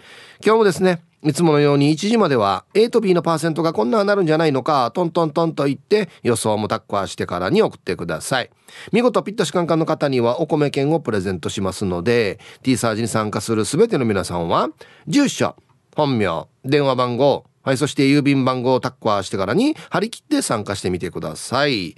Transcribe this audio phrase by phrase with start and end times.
[0.45, 8.51] 今日もですねいつものように1時までは A と B のパーセントがこんななるんじゃないのかトントントンと言って予想もタッコアしてからに送ってください。
[8.91, 14.69] 見事ピットシカンカンの方にはお米券をプレゼントしますので T サージに参加する全ての皆さんは
[15.07, 15.55] 住所
[15.95, 21.95] 本名電話番号はい、そして郵便番号をタッカーしてからに張り切って参加してみてください。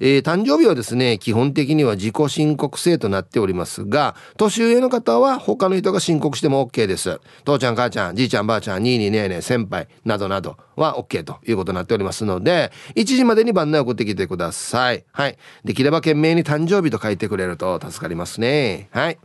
[0.00, 7.20] えー、誕生日はですね、基本的には自己申告制となっておりますが、年上の方は他の人が申告しても OK です。
[7.44, 15.04] 父ちゃん、母ちゃん、じいちゃん、ばあちゃん、にいにねえねえ、先輩、などなどは OK ということになっておりますので、1時までに番内送ってきてください。
[15.12, 15.38] はい。
[15.64, 18.88] できれば懸命に誕生日と書いてくれると助かりますね。
[18.92, 19.18] はい。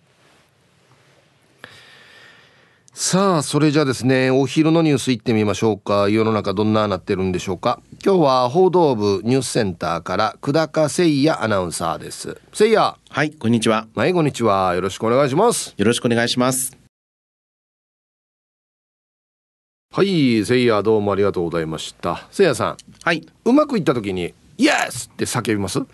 [2.96, 6.10] さあそれじゃあですねお昼のニュースいってみましょうか。
[6.10, 7.82] 世の中どんななってるんでしょうか。
[8.06, 12.40] 今日は報道部ニュースセンターから久高誠也アナウンサーです。
[12.52, 12.96] 誠也。
[13.10, 13.88] はいこんにちは。
[13.96, 14.76] はいこんにちは。
[14.76, 15.74] よろしくお願いします。
[15.76, 16.78] よろしくお願いします。
[19.92, 22.12] はい誠也どうもありがとうございました。
[22.12, 22.78] 誠也さん。
[23.04, 23.26] はい。
[23.46, 25.80] うまくいった時にイエスって叫びます？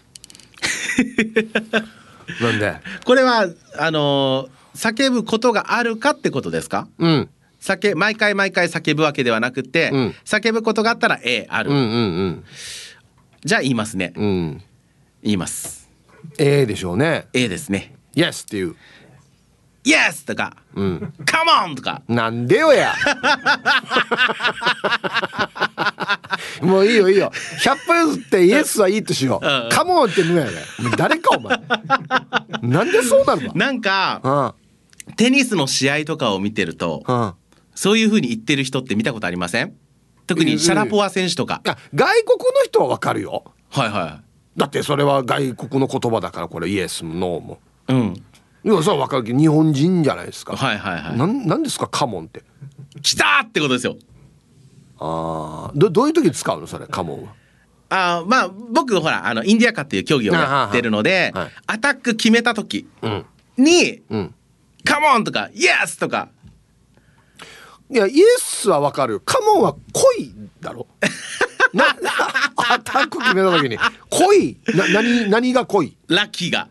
[2.43, 2.75] なんで？
[3.05, 3.47] これは
[3.77, 6.87] あのー叫ぶことがあるかってことですか？
[6.99, 7.29] うん。
[7.61, 10.15] 叫毎回毎回叫ぶわけではなくて、うん。
[10.25, 12.43] 叫ぶことがあったら A ある、うんうん
[13.43, 14.13] じゃあ言いますね。
[14.15, 14.25] うん。
[14.25, 14.63] うん
[15.23, 15.89] 言います。
[16.37, 17.27] ええでしょうね。
[17.33, 17.93] A ですね。
[18.15, 18.75] イエスっていう
[19.85, 20.27] Yes!
[20.27, 21.13] とかうん。
[21.25, 21.75] Come on!
[21.75, 22.01] とか。
[22.07, 22.93] なんでよや。
[26.61, 27.31] もういいよいいよ。
[27.63, 29.69] 100歩譲ってイエスはいいとしよう、うん。
[29.69, 30.51] カモンってぬやね。
[30.97, 31.59] 誰かお前。
[32.61, 34.55] なんでそうなるなんかの
[35.15, 37.21] テニスの試合とかを見てるとうん。
[37.21, 37.33] うん
[37.75, 39.73] そういう風に言ってる人って見たことありません？
[40.27, 41.77] 特にシャラポワ選手とか、外
[42.25, 43.45] 国の人はわかるよ。
[43.69, 44.21] はいは
[44.57, 47.59] だってそれは外国の言葉だからこれイエスもノーも。
[47.87, 48.13] いうん
[48.63, 51.17] いやそれはわかるけど日本人じゃないですか、はいはいはい。
[51.17, 52.43] なんなんですかカモンって。
[53.01, 53.95] 来たってことですよ。
[54.99, 57.33] ああどどういう時に使うのそれカモンは？
[57.91, 61.51] あーまあ僕ほらあのインディアカっていう競技をやってるので、はいはい。
[61.67, 63.25] アタック決めた時うん。
[63.57, 64.35] にうん
[64.85, 66.29] 「カモン!」とか「イエス!」とか。
[67.91, 69.13] いやイエスはわかる。
[69.13, 69.73] よカモンは
[70.17, 70.85] 恋だろ。
[71.73, 71.85] な
[72.71, 73.77] アタック決めた時に
[74.09, 76.67] 恋な何何が恋ラッキーが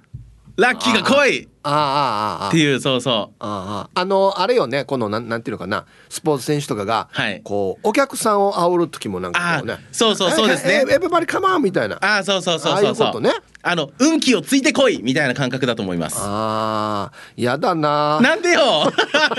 [0.59, 1.49] ラッキーが来い！
[1.63, 2.49] ああああああ。
[2.49, 5.87] っていうそうそあああのあれよねこのなんなんていうのかな？
[6.09, 7.41] スポーツ選手とかが、はい。
[7.45, 9.75] こうお客さんを煽る時もなんかこうね。
[9.75, 10.85] あそうそうそうですね。
[10.89, 11.95] ええエブバリカモンみたいな。
[11.95, 12.93] うあーそうそうそうああいそう。
[12.93, 13.31] うそうことね。
[13.63, 16.17] あの運気をついてこいみたいな感覚だと思います。
[16.21, 18.19] ああやだな。
[18.21, 18.61] なんでよ！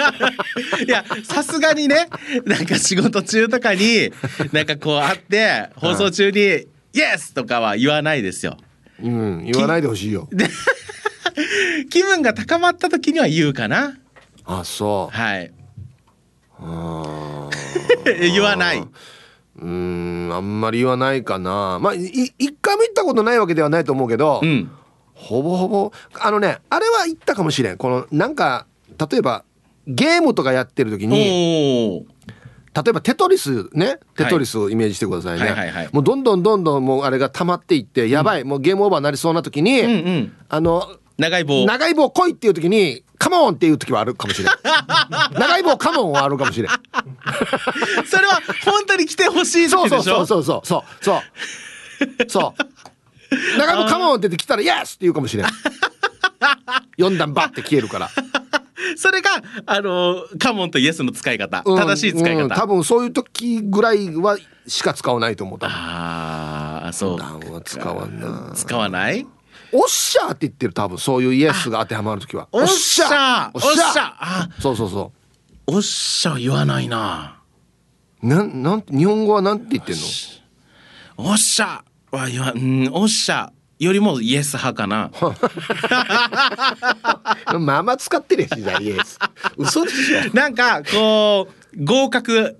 [0.88, 2.08] いやさすがにね
[2.46, 4.12] なんか仕事中とかに
[4.54, 6.38] なんかこう会って放送中に
[6.94, 8.56] 「イエス!」とかは言わないですよ。
[9.02, 10.28] うん言わないでほしいよ
[11.90, 13.98] 気分が高まった時には言うかな。
[14.46, 15.16] あそう。
[15.16, 15.52] はい。
[16.60, 17.50] あ
[18.20, 18.78] 言わない。
[18.80, 18.88] ー
[19.62, 21.80] うーんあんまり言わないかな。
[21.82, 22.06] まあい
[22.38, 24.72] 一回も言ったことないわけではないと思うけど、うん。
[25.14, 27.78] ほぼほぼあのねあれは言ったかもしれん。
[27.78, 28.66] このなんか
[29.12, 29.44] 例えば
[29.86, 32.06] ゲームとかやってる時に
[32.74, 35.52] 例えばテトリスねテトリスをイメージしてくださいね、はい。
[35.52, 40.34] はいはいもうどんどんどんどんもうあれが溜まっていってやばい、もうゲームオーバーになりそうな時に、うんうん。
[40.48, 40.88] あの
[41.20, 41.66] 長い棒。
[41.66, 44.52] 長い棒来いっていう時にカモンっていう時はあるかもしれん。
[45.38, 46.72] 長い棒カモンはあるかもしれん。
[48.06, 50.26] それは本当に来てほしいそう時でしょ？
[50.26, 51.24] そうそうそうそうそう
[52.26, 52.30] そう。
[52.30, 53.58] そう。
[53.60, 55.46] 長い棒カモンって来たらイエスって言うかもしれん。
[56.98, 58.10] 4段バッて消えるから。
[58.98, 59.30] それが
[59.66, 64.38] あのカモンとイエスの使い方、うん正しい使い方、うん多分そういう時ぐらいは
[64.68, 67.62] しか使わないと思うああそう。
[67.66, 68.52] 使わんな。
[68.56, 69.28] 使わない？
[69.72, 70.98] おっしゃーって言ってる多分。
[70.98, 72.48] そういうイエスが当てはまる時は。
[72.52, 74.50] おっしゃおっしゃおっしゃあ。
[74.60, 75.12] そうそうそ
[75.68, 77.36] おっしゃ言わないな。
[78.24, 80.02] うなんなん日本語はなんて言ってんの？
[81.32, 85.12] おっしゃは言わうんおっしゃよりもイエス派かな。
[87.60, 89.18] まあまあ使ってるやしじゃあイエス。
[89.58, 90.34] 嘘でしょ。
[90.34, 92.58] なんかこう合格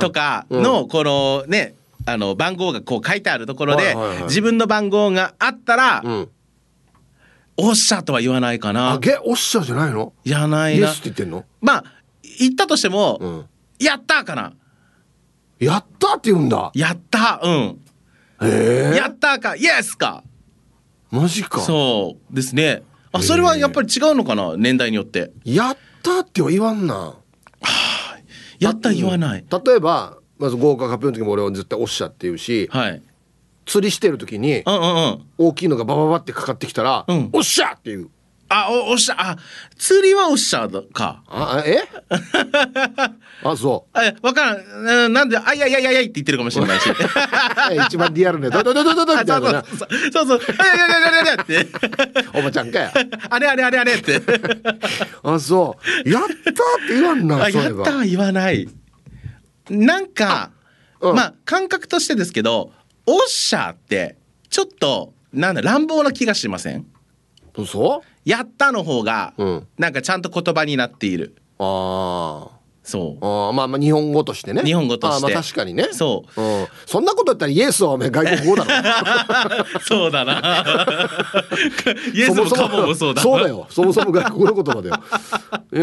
[0.00, 1.74] とかのこのね
[2.06, 3.94] あの番号がこう書いてあるところで、
[4.24, 6.28] 自分の番号があったら、うん
[7.56, 10.12] おっしゃとは言わないかあなゲおっしゃじゃないの？
[10.24, 10.88] じゃないな。
[10.88, 11.44] イエスって言ってんの？
[11.60, 11.84] まあ
[12.38, 13.46] 言ったとしても、うん。
[13.78, 14.52] やったかな。
[15.58, 16.70] やったって言うんだ？
[16.74, 17.78] やったうん、
[18.94, 20.22] やったかイエスか。
[21.10, 21.60] マジか。
[21.60, 22.82] そうですね。
[23.12, 25.32] あそれはやっぱり違うのかな年代によって。
[25.44, 27.14] やったっては言わんな。
[28.58, 33.02] やった言わない、例えばまず合格発表の時も俺は絶対おっしゃって言うしはい
[33.66, 35.22] 釣りしてる時にうんうんうん。
[35.38, 37.30] 大きいのがバババってかかってきたらうん。
[37.32, 38.10] おっしゃって言う。
[38.48, 39.36] あおおっしゃあ
[39.76, 41.24] 釣りはおっしゃだか。
[41.26, 41.82] ああえ？
[43.42, 44.58] あそあわからん。
[44.58, 46.88] うんなんであいやいやいやいやいって言ってるかもしれないし。
[46.88, 46.94] う
[47.86, 48.50] 一番リアルね。
[48.50, 49.64] ドドドドドドみたいなな
[50.12, 52.92] そうそうあいやいやいやいやいやっておばちゃんかや
[53.30, 54.22] あれあれあれあれって
[55.24, 56.32] あそうやったっ
[56.86, 58.68] て言わんなやったは言わない
[59.70, 60.50] なんか、
[61.00, 62.72] うんまあ感覚としてですけど
[63.06, 64.16] おっしゃって
[64.50, 66.86] ちょっとなんだ乱暴な気がしません？
[67.66, 69.66] そやったの方が、ううん。
[69.78, 71.36] なんかちゃんと言葉になっている。
[71.58, 72.48] あ
[72.82, 74.62] そーあーまあまあ日本語としてね。
[74.62, 75.32] 日本語として。
[75.32, 75.88] まあ確かにね。
[75.90, 76.40] うそう。
[76.40, 79.80] うん、そんなこと言ったらイエスはお前外国語だろ。
[79.82, 80.64] そうだな。
[82.14, 83.66] イエスもカモもそうだそうだよ。
[83.70, 84.94] そもそも外国の言葉だよ。
[85.72, 85.78] え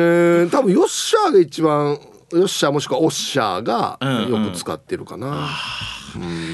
[0.47, 1.99] ー、多分ヨッシャーが一番
[2.31, 4.45] ヨッシャーもしくはオッシャーがうんうん。
[4.45, 5.49] よく使ってるかな、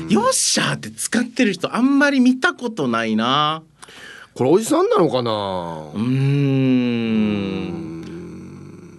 [0.10, 3.64] よっしゃーって使ってる人あんまり見たことないな。
[4.36, 5.32] これおじさんなのかな？
[5.94, 6.02] うー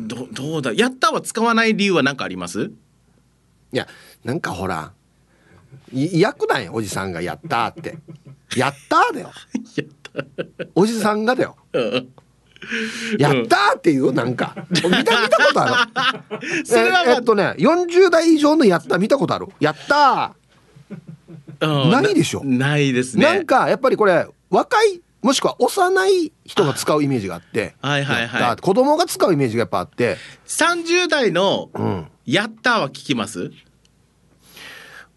[0.05, 0.09] ん。
[0.09, 0.73] どどうだ？
[0.73, 2.71] やったは使わない理由は何かあります？
[3.73, 3.87] いや
[4.25, 4.93] なんかほら
[5.93, 7.99] い嫌くないおじさんが「やった」って
[8.57, 9.31] 「やった」だよ。
[9.77, 10.11] やった。
[10.75, 11.57] おじさんがだよ。
[11.73, 12.09] うん
[13.19, 14.13] 「やった」って言う？
[14.13, 14.55] なんか。
[14.71, 15.89] 見た見たことあ
[16.31, 16.67] る？
[16.67, 20.40] それはまあええっとね40代以上の「やった」見たことある「やったうん
[21.61, 22.43] ないでしょ。
[22.45, 23.25] ないですね。
[23.25, 28.57] なんかやっぱりこれ若いもしくは幼い人が使うイメージがあってはいはいはい。
[28.57, 30.17] 子供が使うイメージがやっぱあって。
[30.47, 33.51] 30代のうん「やった」は聞きます？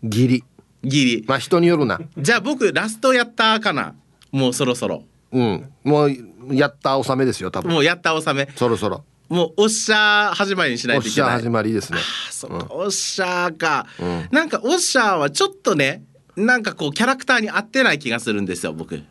[0.03, 0.43] ギリ
[0.83, 2.01] ギリまあ人によるな。
[2.17, 3.95] じゃあ僕ラストやったかな？
[4.31, 5.03] もうそろそろ。
[5.31, 5.71] うん。
[5.83, 6.11] もう
[6.51, 7.71] やった納めですよ多分。
[7.71, 8.51] もうやった納め。
[8.55, 11.31] そろそろもうおっしゃー始まりにしなおっしゃいといけない。
[11.41, 11.99] 始まりですね。
[11.99, 14.27] あそうか、おっしゃーか、うん。
[14.31, 16.03] なんかおっしゃーはちょっとね
[16.35, 19.01] なんかこうキャラクターに合ってない気がするんですよ僕。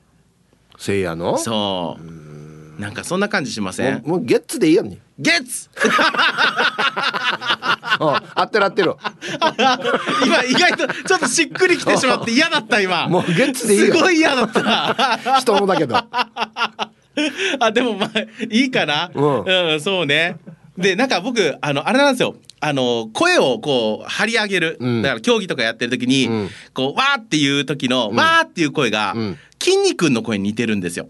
[0.79, 1.39] せいやの？
[1.39, 2.81] そう。
[2.81, 4.03] なんかそんな感じしません？
[4.05, 4.99] もうゲッツでいいやんに。
[5.19, 5.69] ゲッツ！
[8.01, 8.95] あ 合ってる合ってる。
[10.25, 13.09] 今意外とちょっとしっくりきてしまって嫌だった今。
[13.09, 13.95] もうゲッツでいいよ。
[13.95, 15.19] すごい嫌だった。
[15.41, 15.97] 人のだけど
[17.61, 18.21] あでもまあ
[18.51, 19.81] いいかな、うん。
[19.81, 20.37] そうね。
[20.77, 22.37] でなんか僕あのあれなんですよ。
[22.61, 25.03] あの声をこう張り上げる、うん。
[25.03, 26.51] だから競技とかやってる時に、うん。
[26.73, 29.39] こうわーっていう時の、わーっていう声が、うん。
[29.61, 31.09] 筋肉の声に似てるんですよ。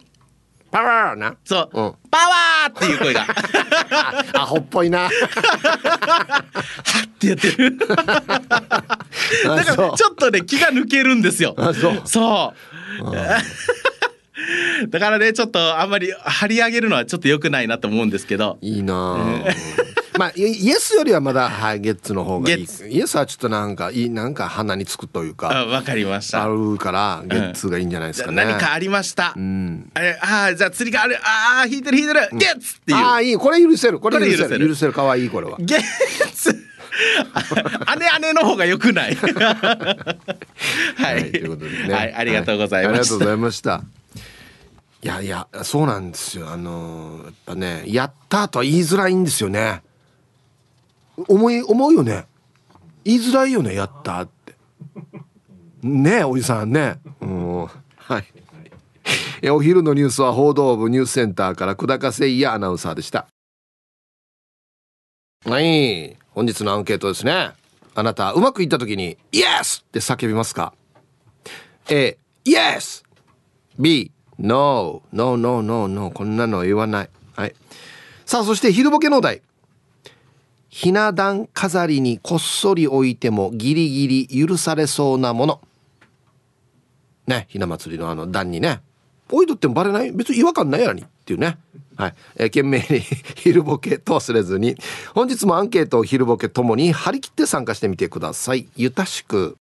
[0.70, 1.36] パワーな。
[1.44, 1.94] そう、うん。
[2.10, 3.20] パワーっていう声が。
[3.20, 5.06] は あアホっぽいな。
[5.06, 5.10] っ
[7.18, 7.76] てやってる。
[7.86, 8.16] だか
[9.44, 11.54] らちょっとね気が抜けるんですよ。
[11.58, 12.02] あそう。
[12.06, 12.54] そ
[13.00, 13.12] う
[14.88, 18.58] だからねちょっとあんまり張り上げるのはちょっと良くないなと思うんですけど。
[18.60, 19.52] いいなあ。
[20.18, 22.66] まあイイエスよりはまだ、はい、ゲッツの方がいい。
[22.90, 25.50] イエスはちょっとなんかいいなんか鼻につくというか。
[25.50, 26.44] あわかりました。
[26.44, 29.90] あるからゲッツがいいんじゃないですかね、何かありました、うん。
[29.94, 31.18] あれあーじゃあ釣りがある。
[31.22, 32.98] ああ引いてる引いてる、ゲッツっていう。
[32.98, 33.36] ああいい。
[33.36, 34.00] これ許せる。
[34.00, 34.68] これ許せる。
[34.68, 34.92] 許せる。
[34.92, 35.56] かわいいこれは。
[35.60, 35.82] ゲッ
[36.34, 36.54] ツ。
[38.20, 39.14] 姉姉の方が良くない。
[39.14, 39.30] は
[41.10, 41.94] い、はい、ということでね。
[41.94, 42.90] はいありがとうございました。
[42.90, 43.82] はありがとうございました。
[45.02, 46.48] いやいや、そうなんですよ。
[46.48, 49.82] あのーやっぱね、やったとは言いづらいんですよね。
[51.28, 52.26] 思い、思うよね。
[53.04, 54.54] 言いづらいよね、やったって。
[55.82, 57.00] ねえ、おじさんね。
[57.20, 57.66] うん。
[57.96, 58.24] はい。
[59.42, 63.26] えお昼のニュースは報道部ニュースセンターから久高誠也アナウンサーでした。
[65.44, 66.16] はい。
[66.30, 67.50] 本日のアンケートですね。
[67.96, 70.72] あなた、うまくいった時に、イエスって叫びますか
[71.90, 73.02] ?A、イエス
[73.76, 77.10] !B、No、No、No、No、No、こんなの言わない。
[77.36, 77.54] はい。
[78.24, 79.42] さあ、そして昼ボケのお題。
[80.68, 85.60] ひな壇飾りにこっそり置いてもギリギリ許されそうなもの。
[87.26, 88.80] ね、ひな祭りのあの段にね。
[89.30, 90.12] 置いとってもバレない？
[90.12, 91.58] 別に違和感ないやにっていうね。
[91.96, 92.14] はい。
[92.36, 93.00] えー懸命に
[93.36, 94.76] 昼ボケと忘れずに、
[95.14, 98.66] 本日もアンケートを昼ボケともに張り切って参加してみてください。
[98.76, 99.56] ゆたしく。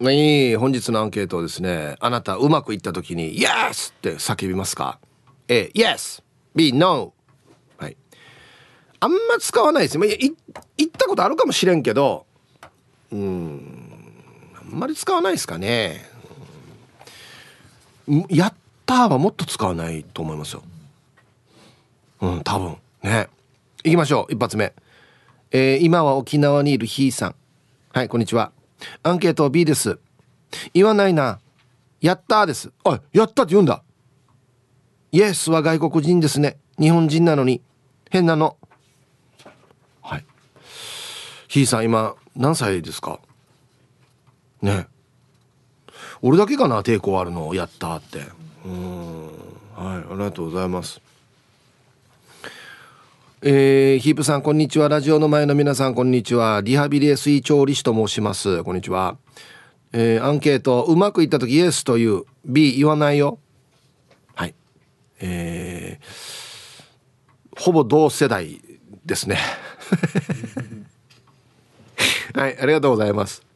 [0.00, 3.90] はい、本日のアンケートをですね、あなたうまくいった時に、Yes!
[3.90, 5.00] って叫びますか
[5.48, 6.22] ?A、Yes!
[6.54, 7.12] B、No!
[7.78, 7.96] はい。
[9.00, 10.00] あんま使わないですよ。
[10.00, 10.18] まあい
[10.76, 12.26] 言ったことあるかもしれんけど、
[13.10, 13.78] うん
[14.54, 16.04] あんまり使わないですかね
[18.28, 18.54] やっ
[18.86, 20.62] たはもっと使わないと思いますよ
[22.20, 23.28] うん多分ね
[23.84, 24.72] 行きましょう一発目
[25.50, 27.34] えー、今は沖縄にいるひーさん
[27.92, 28.52] はいこんにちは
[29.02, 29.98] アンケート B です。
[30.72, 31.40] 言わないな。
[32.00, 32.72] やったーです。
[32.84, 33.82] あやったって言うんだ。
[35.12, 36.58] イエスは外国人ですね。
[36.78, 37.60] 日本人なのに。
[38.10, 38.56] 変なの。
[40.02, 40.24] はい。
[41.48, 43.20] ひーさん今何歳ですか？
[44.62, 44.86] ね。
[46.22, 46.82] 俺だけかな？
[46.82, 48.22] 抵抗あるのやったって。
[48.64, 49.26] うん。
[49.26, 51.00] はいありがとうございます
[53.40, 54.88] えー、ヒープさんこんにちは。
[54.88, 56.60] ラジオの前の皆さんこんにちは。
[56.60, 58.64] リハビリエスイ調理師と申します。
[58.64, 59.16] こんにちは。
[59.92, 63.38] えー、アンケートうまくいった時イエスという B 言わないよ。
[64.34, 64.56] はい。
[65.20, 68.60] えー、ほぼ同世代
[69.06, 69.38] ですね。
[72.34, 73.46] はいありがとうございます。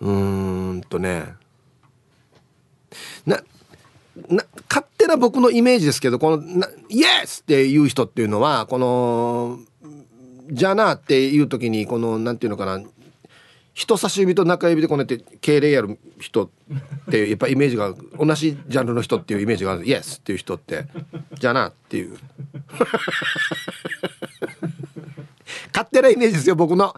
[0.00, 1.34] うーんとね。
[3.24, 3.40] な
[4.74, 6.42] 勝手な僕のイメージですけどこの
[6.90, 9.60] 「イエス!」っていう人っていうのはこの
[10.50, 12.82] 「じゃな」っていう時にこのなんていうのかな
[13.72, 16.48] 人差し指と中指でこうやって敬礼やる人っ
[17.10, 20.86] てやっぱイメージが同じジャンルの人っていうイメージがある「イエス!」っていう人って
[21.38, 22.16] 「じゃな」っていう
[25.72, 26.94] 勝手なイメージですよ僕の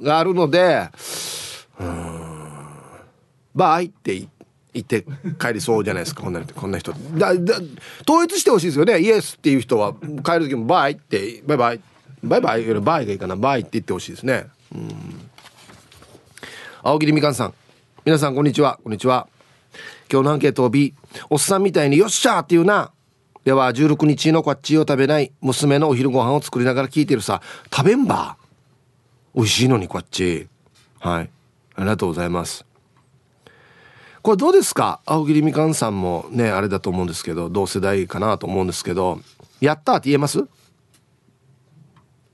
[0.00, 0.88] があるので
[1.80, 2.46] 「うん
[3.54, 4.35] バイ」って言って
[4.76, 5.04] 行って
[5.40, 6.22] 帰りそうじゃないですか。
[6.22, 6.92] こんなこんな人。
[6.92, 7.54] だだ
[8.08, 9.94] 統一してほしいですよね「イエス」っていう人は。
[10.24, 11.80] 帰る時も「バイ」って「バイバイ」
[12.22, 12.66] バイバイ。
[12.66, 13.36] よりバイがいいかな。
[13.36, 14.46] バイって言ってほしいですね。
[14.74, 14.90] うん。
[16.82, 17.54] 青桐みかんさん。
[18.04, 18.78] 皆さんこんにちは。
[18.82, 19.28] こんにちは。
[20.10, 20.94] 今日のアンケートを B
[21.30, 22.92] おっさんみたいに「よっしゃ!」って言うな。
[23.44, 25.32] では16日のこっちを食べない。
[25.40, 27.40] 娘のお昼ご飯を作りながら聞いてるさ。
[27.74, 28.36] 食べんば。
[29.34, 30.48] 美味しいのにこっち。
[30.98, 31.30] はい。
[31.76, 32.64] ありがとうございます。
[34.26, 35.00] これどうですか？
[35.06, 39.20] 青桐みかんさんもねあれだと思うんですけど同世代かなと思うんですけど
[39.62, 40.44] 「やった!」って言えます？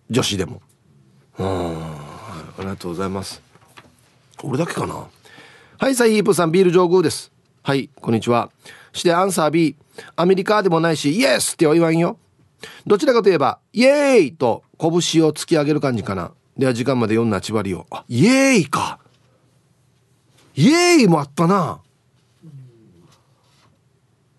[0.09, 0.63] 女子でも。
[1.39, 1.83] うん。
[1.83, 3.43] ありがとうございます。
[4.43, 5.07] 俺だけかな？
[5.77, 7.31] はいサイープさんビール上宮です。
[7.63, 8.51] はいこんにちは。
[8.95, 9.77] してアンサー B
[10.17, 11.53] アメリカでもないしイエス!
[11.53, 12.17] っては言わんよ。
[12.87, 14.33] どちらかといえばイエーイ!
[14.33, 16.33] と拳を突き上げる感じかな。
[16.57, 18.99] では時間まで読んだ千りをあイエーイか。
[20.55, 21.81] イエーイもあったな。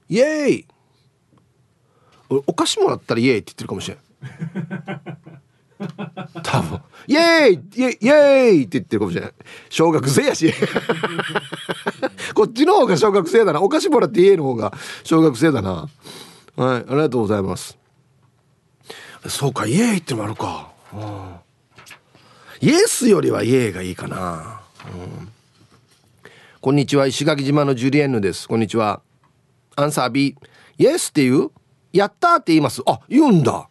[0.10, 0.68] イエーイ。
[2.30, 4.00] 俺お菓子もらったらイエーイって言ってるかもしれん。
[6.44, 6.82] 多分。
[7.08, 9.34] イエーイイエイイエーイって言ってるかもしれない
[9.70, 10.54] 小学生やし。
[12.34, 13.62] こっちの方が小学生だな。
[13.62, 15.90] お菓子もらってイエーイの方が小学生だな。
[16.56, 17.78] はいありがとうございます。
[19.30, 24.62] そうかイエーイってのもあるか、うん、イエスよりはイエーイがいいかな、
[24.94, 25.32] うん、
[26.64, 27.08] こんにちは。
[27.08, 28.48] 石垣島のジュリエンヌです。
[28.48, 29.02] こんにちは。
[29.76, 30.38] アンサー B
[30.78, 31.52] イエスって言う？
[31.92, 32.82] やったって言います。
[32.86, 33.68] あ言うんだ。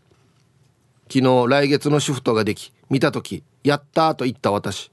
[1.10, 4.92] 昨日来月のシフトができ見た時やったと言った私。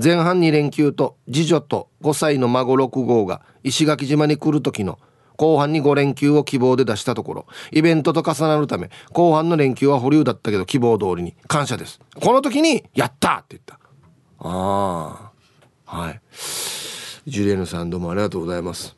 [0.00, 5.00] 前半2連休と次女と5歳の孫6号が石垣島に来る時の
[5.36, 7.46] 後半に5連休を希望で出したところ。
[7.72, 11.98] イベントと重なるため後半の連休は保留だったけど希望通りに感謝です。
[12.20, 13.80] この時に「やった!」って言った。
[14.38, 15.32] あ
[15.88, 16.20] あはい。
[17.26, 18.96] ジュリエヌさんどうもありがとうございます。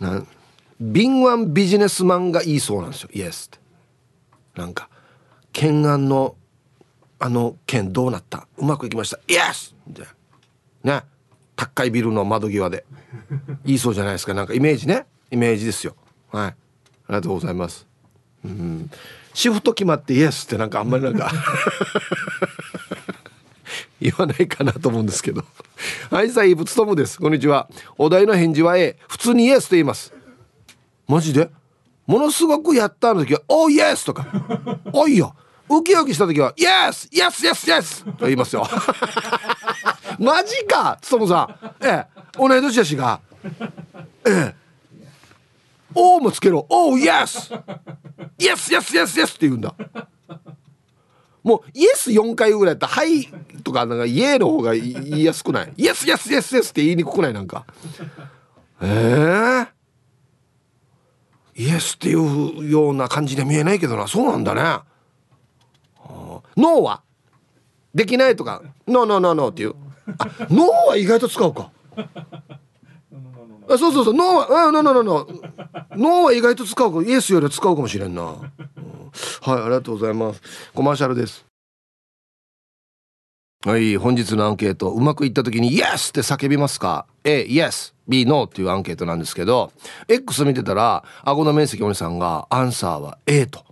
[0.00, 0.24] な
[0.80, 3.10] 敏腕ビジネスマンが言いそうなんですよ。
[3.12, 3.58] イエスっ
[4.54, 4.60] て。
[4.60, 4.88] なんか
[5.52, 6.36] 懸案の
[7.18, 8.48] あの件どうなった？
[8.56, 9.18] うまくいきました。
[9.28, 10.06] イエスみたい
[10.84, 11.04] なね。
[11.54, 12.84] 高いビルの窓際で。
[13.64, 14.34] 言いそうじゃないですか。
[14.34, 15.06] なんかイメージね。
[15.30, 15.94] イメージですよ。
[16.32, 16.46] はい。
[16.46, 16.54] あ
[17.10, 17.86] りがとうございます。
[18.44, 18.90] うん。
[19.34, 21.30] シフト決まってイエスってなんかあんまりなんか。
[24.02, 25.44] 言わないかなと思うんですけど。
[26.10, 27.18] はいさあイブツトムです。
[27.18, 27.68] こんにちは。
[27.98, 30.12] お題の返事は A 普通にイエスと言います。
[31.08, 31.50] マジで？
[32.06, 34.26] ものすごくやったの時は「おイエス!」とか
[34.92, 35.34] 「おいよ!」
[35.70, 38.66] ウキウキした時は「イエスイエスイエスイエス!」と言いますよ。
[40.18, 40.98] マジか！
[41.00, 41.86] つともさん。
[41.86, 42.06] ええ。
[42.36, 43.20] 同い年やしが。
[44.26, 44.54] ええ
[45.94, 47.52] 「お」もつけろ「おイエス!」
[48.38, 49.74] 「イエスイエスイエスイエス!」って言うんだ。
[51.42, 53.28] もうイエス4回ぐらいやったら「はい」
[53.64, 57.32] とかなんか「イエー」の方が言いやすくない「イエスイエスイエスイエス!」って言いにくくない？
[57.32, 57.64] なんか。
[58.80, 61.62] ええー？
[61.64, 64.06] イエスっていうような感じで見えないけどな。
[64.08, 64.60] そうなんだね。
[66.56, 67.02] ノーは？
[67.94, 68.62] できないとか？
[68.88, 69.74] ノーノーノーノーっていう。
[70.18, 71.70] あノーは意外と使うか。
[73.68, 74.14] あそうそうそう。
[74.14, 78.50] ノーはあノーノーノーノーノーは意外と使うかイエスよりは使うかもしれんな、うん、はい
[79.50, 80.40] ありがとうございます。
[80.74, 81.44] コマーシャルです。
[83.64, 84.90] はい本日のアンケート。
[84.90, 87.94] うまくいった時に「Yes!」って叫びますか？A Yes.
[88.08, 88.44] B No!
[88.44, 89.70] っていうアンケートなんですけど
[90.08, 93.64] X 見てたら顎の面積お姉さんがアンサーは A と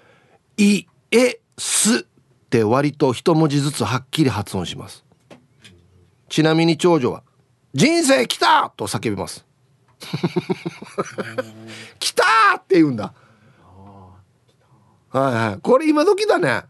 [0.58, 5.04] 「いえす」って割と一文字ずつはっきり発音します。
[6.28, 7.22] ちなみに長女は
[7.74, 9.44] 「人生来た!」と叫びます。
[11.98, 12.24] 来た
[12.56, 13.12] って言うんだ。
[15.10, 15.60] はいはい。
[15.60, 16.64] これ今時だね。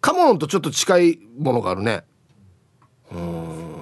[0.00, 2.04] カモンとちょっと近いものがあるね。
[3.10, 3.74] うん。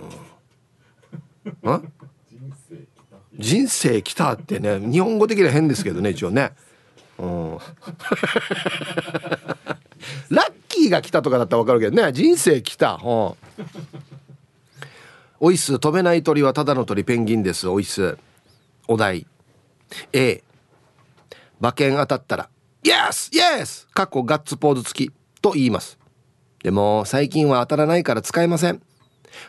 [3.38, 4.78] 人生来たってね。
[4.78, 6.52] 日本語的には変ですけどね一応ね。
[7.18, 7.58] うん。
[10.30, 12.12] ラッキーが来たとかだったら分かるけどね。
[12.12, 13.00] 人生来た。
[13.04, 13.34] うん
[15.44, 17.66] おいす飛べない鳥はただの鳥ペンギンです。
[17.66, 18.16] おいす
[18.86, 19.26] お題。
[20.12, 20.40] A
[21.60, 22.48] 馬券当たったら
[22.84, 25.98] 「イエスイエス!」かっこガッツポーズ付きと言います。
[26.62, 28.80] でも最近は当たらないから使えません。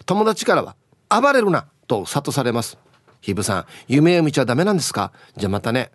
[0.07, 0.75] 友達からは
[1.09, 2.79] 「暴れるな!」と諭されます。
[3.21, 5.11] ひぶさん夢を見ちゃダメなんですか？
[5.37, 5.91] じゃあまたね。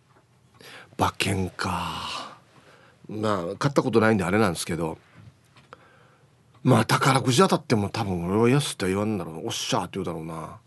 [0.97, 2.39] 馬券か。
[3.09, 4.97] まあ買ったことないんであれなんですけど。
[6.63, 10.59] まあ宝くじ当たっても多分俺は「イエス」って言わんだろうおっしゃーって言うだろうな。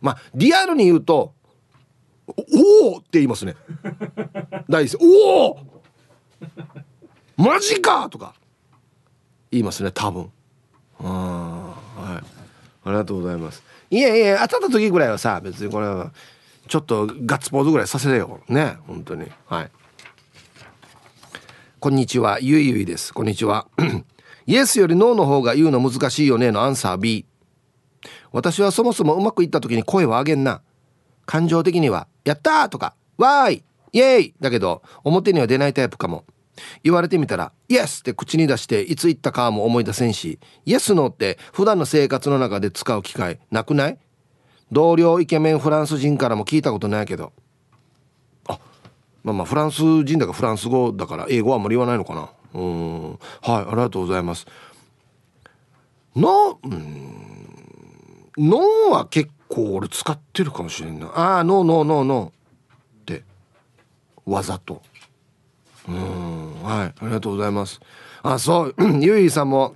[0.00, 1.34] まあリアルに言うと
[2.26, 3.54] 「おお!」って言いますね。
[4.68, 5.58] 大好き「おお
[7.36, 8.34] マジか!」とか
[9.50, 10.30] 言いますね多分。
[11.00, 12.24] あはい。
[12.84, 13.62] ありがとうございます。
[13.90, 16.12] いやいや当たった時ぐらいはさ別にこれは
[16.68, 19.30] ちょっとガッツポーズぐらいさせてよね本当に。
[19.46, 19.70] はい。
[21.78, 23.68] こんにちはゆいゆいですこんにちは
[24.46, 27.26] イエスよりノーの方が言うの難しいよねのアンサー B
[28.32, 30.62] 私はそもそもうまくいった時に声を上げんな
[31.26, 36.24] 感情的には「やった!」とか「わーい!」「イエーイ!」だけど表には出ないタイプかも
[36.82, 43.98] 言われてみたら「イエス!」って口に出していつ言ったかも思い出せんし「イエスの」って普段の生活の中で使う機会なくない？
[44.72, 47.32] 同僚イケメンフランス人からも聞いたことないけど
[49.26, 52.30] まあまあフランス人だからフランス語だから英語はあんまり言わないのかな。
[52.54, 53.10] うん。
[53.10, 54.46] はいありがとうございます。
[56.14, 58.30] のうん。
[58.38, 61.08] ノーは結構俺使ってるかもしれんな。
[61.08, 63.24] ああノーノーノーノーって。
[64.24, 64.80] わざと。
[65.88, 66.62] うん。
[66.62, 67.80] はいありがとうございます。
[68.22, 68.74] あそう。
[69.00, 69.74] ゆいさんも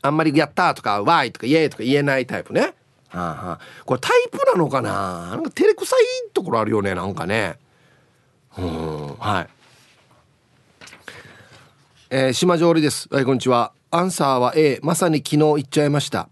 [0.00, 2.74] あんまり「やった!」とか「わい!」とか「イエー!」とか言えないタイプね。
[3.08, 5.28] はあはあ、これタイプなのかな？
[5.30, 6.00] なんか照れくさい
[6.32, 7.58] ところあるよねなんかね。
[8.56, 9.48] はい。
[12.10, 13.08] えー、島上りです。
[13.10, 13.72] はいこんにちは。
[13.90, 16.28] アンサーは A まさに昨日行っちゃいました。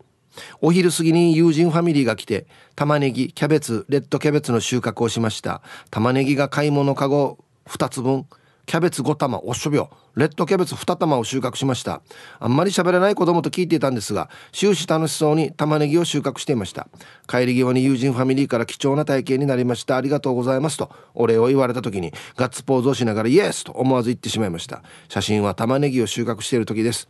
[0.61, 5.63] お昼過ぎに友人ファミリーが来て玉ねぎキャベツレッドキャベツの収穫をしました。
[5.91, 8.27] 玉ねぎが買い物かご2つ分。
[8.64, 12.01] キャベツ5玉おっしょびょレッドキャベツ2玉を収穫しました。
[12.38, 16.87] あんまり喋らない子供と聞いていたんですが終始楽しそうに玉ねぎを収穫していました。
[17.27, 19.96] 帰り際に友人ファミリーから貴重な体験になりました。
[19.96, 24.83] ありがとうございますとお礼を言われた時にガッツポーズをしながらイエスと思わず言ってしまいました。
[25.09, 27.09] 写真は玉ねぎを収穫している時です。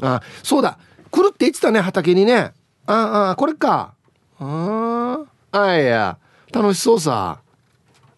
[0.00, 0.78] あそうだ。
[1.10, 2.52] 来るって言ってたね畑にね。
[2.86, 3.94] ああこれか。
[4.38, 6.18] あああいや。
[6.52, 7.40] 楽しそうさ。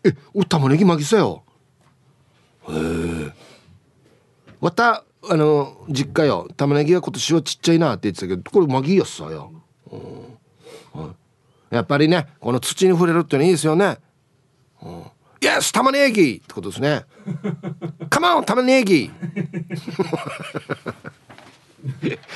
[0.04, 1.44] えお玉ねぎ巻きさよ。
[2.70, 3.32] え
[4.60, 6.48] またあの実家よ。
[6.56, 9.52] 玉ねぎが今年はちっちゃいなって言ってたけどこれマギーやさよ、
[9.90, 11.00] うん。
[11.00, 11.14] は
[11.72, 13.98] い、やっぱりねこの土に触れるっていうのいいですよね、
[14.82, 15.04] うん、
[15.40, 17.04] イエス玉ねぎってことですね。
[18.10, 19.10] カモン玉ねぎ!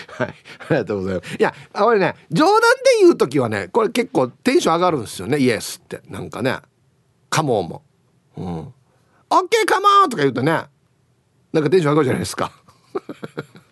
[0.06, 0.34] はい、あ
[0.70, 1.34] りがとうございます。
[1.36, 2.68] いや、あれね、冗談で
[3.00, 6.00] 言う時はね、これ結構テンション上がるんですよね、イエスって。
[6.08, 6.58] なんかね、
[7.28, 7.82] カモンも。
[8.36, 8.74] うん。
[9.34, 10.52] オッケーカモンとか言うとね、
[11.54, 12.52] なんかテンション上がるじゃないですか。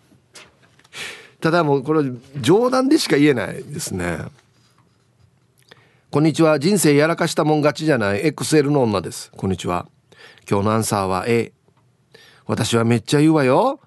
[1.41, 4.21] ただもうこれ冗談でしか言えないですね。
[6.11, 6.59] こんにちは。
[6.59, 9.31] 人生やらかしたもん勝ちじゃない XL の女です。
[9.37, 9.87] こんにちは。
[10.49, 11.53] 今日のアンサーは A。
[12.47, 13.81] 私はめっちゃ言うわよ。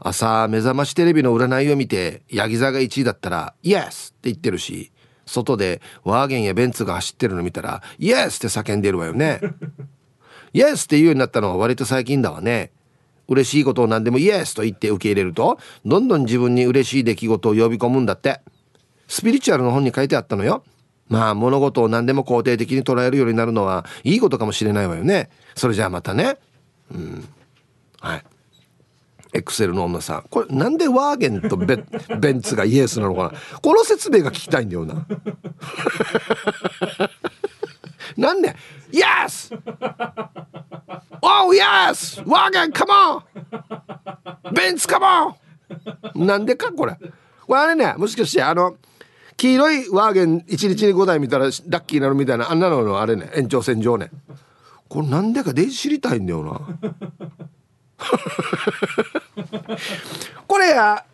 [0.00, 4.92] 朝目覚ましテレビの占いを見てヤギ座が1位だったら「イエス!」って言ってるし
[5.24, 9.40] 外でワーゲンやベンツが走ってるの見たら「イエス!」って叫んでるわよね。
[10.54, 12.70] イエスって言うようになったのは割と最近だわね。
[13.28, 18.40] 嬉しいことを何でもイエスと言って受け入れるとどんどん自分に嬉しい出来事を呼び込むんだって。
[19.08, 20.64] スピリチュアルの本に書いてあったのよ。
[21.08, 25.28] まあ物事を何でも肯定的に捉えるようになるのはいいことかもしれないわよね。
[25.54, 26.38] それじゃあまたね。
[26.92, 27.28] うん。
[28.00, 28.24] はい。
[29.34, 30.22] エクセルの女さん。
[30.30, 31.84] これなんでワーゲンとベ
[32.18, 33.32] ベンツがイエスなのかな。
[33.60, 35.06] この説明が聞きたいんだよな。
[38.16, 38.54] なんで
[38.92, 39.56] ？Yes!
[41.20, 42.22] Oh yes!
[42.28, 43.22] ワーゲン come on!
[44.52, 45.38] ベンツカモ
[46.14, 46.96] ンなんでかこれ。
[47.46, 48.76] これあれねもしかしてあの
[49.36, 54.10] 黄色いワーゲン1日に5台見たらラッキーになるみたいなあんなののあれね延長線上ね。
[54.88, 56.60] これなんでかデイジ知りたいんだよな。
[60.46, 61.04] これや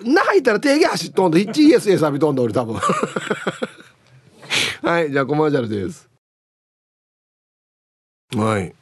[0.00, 2.76] な入ったら定義走っとんと 1ES サビとんだ俺多分。
[4.82, 6.07] はいじゃあコマーシャルです。
[8.36, 8.74] はい。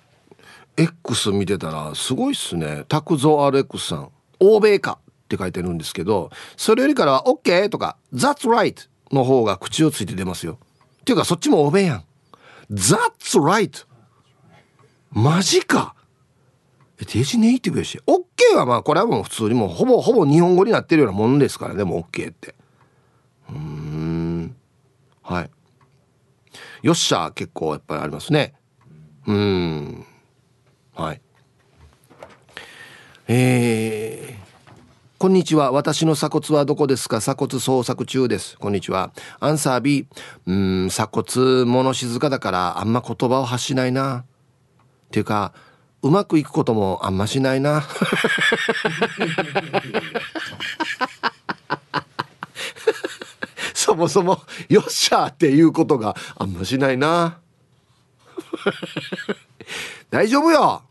[0.76, 2.84] X 見てたらすごいっすね。
[2.88, 4.10] 拓蔵 RX さん。
[4.40, 10.58] 欧米かって書いてるんですけどそれよりからは OK とか That's right の方が口をついて出ますよ。
[11.00, 12.04] っていうかそっちも欧米やん。
[12.70, 13.86] That's right!
[15.12, 15.94] マジか。
[17.00, 18.00] えデジネイティブやし。
[18.06, 22.56] OK はまあこれはもう普通にもうほぼほぼ日本語になってるようなもんですからねもう OK って。
[23.50, 24.56] うん。
[25.22, 25.50] はい。
[26.82, 28.54] よっしゃ結構やっぱりありますね。
[29.26, 30.06] うん
[30.94, 31.20] はい
[33.28, 34.46] えー
[35.18, 35.72] こんにちは。
[35.72, 37.20] 私の鎖骨はどこですか？
[37.20, 38.58] 鎖骨捜索中です。
[38.58, 39.12] こんにちは。
[39.40, 40.06] アンサー B。
[40.46, 44.18] うん、鎖骨物静かだからあんま言葉を発しないな。
[44.18, 44.24] っ
[45.10, 45.54] ていうか、
[46.02, 47.82] うまくいくこともあんましないな。
[53.72, 57.38] そもそも、よっしゃっていうことがあんましないな。
[60.10, 60.82] 大丈夫よ。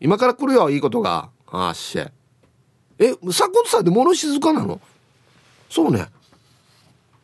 [0.00, 1.30] 今から来るよ、いいことが。
[1.46, 2.10] あっしゃ。
[2.98, 4.80] え鎖骨さんって物静かなの？
[5.68, 6.06] そうね。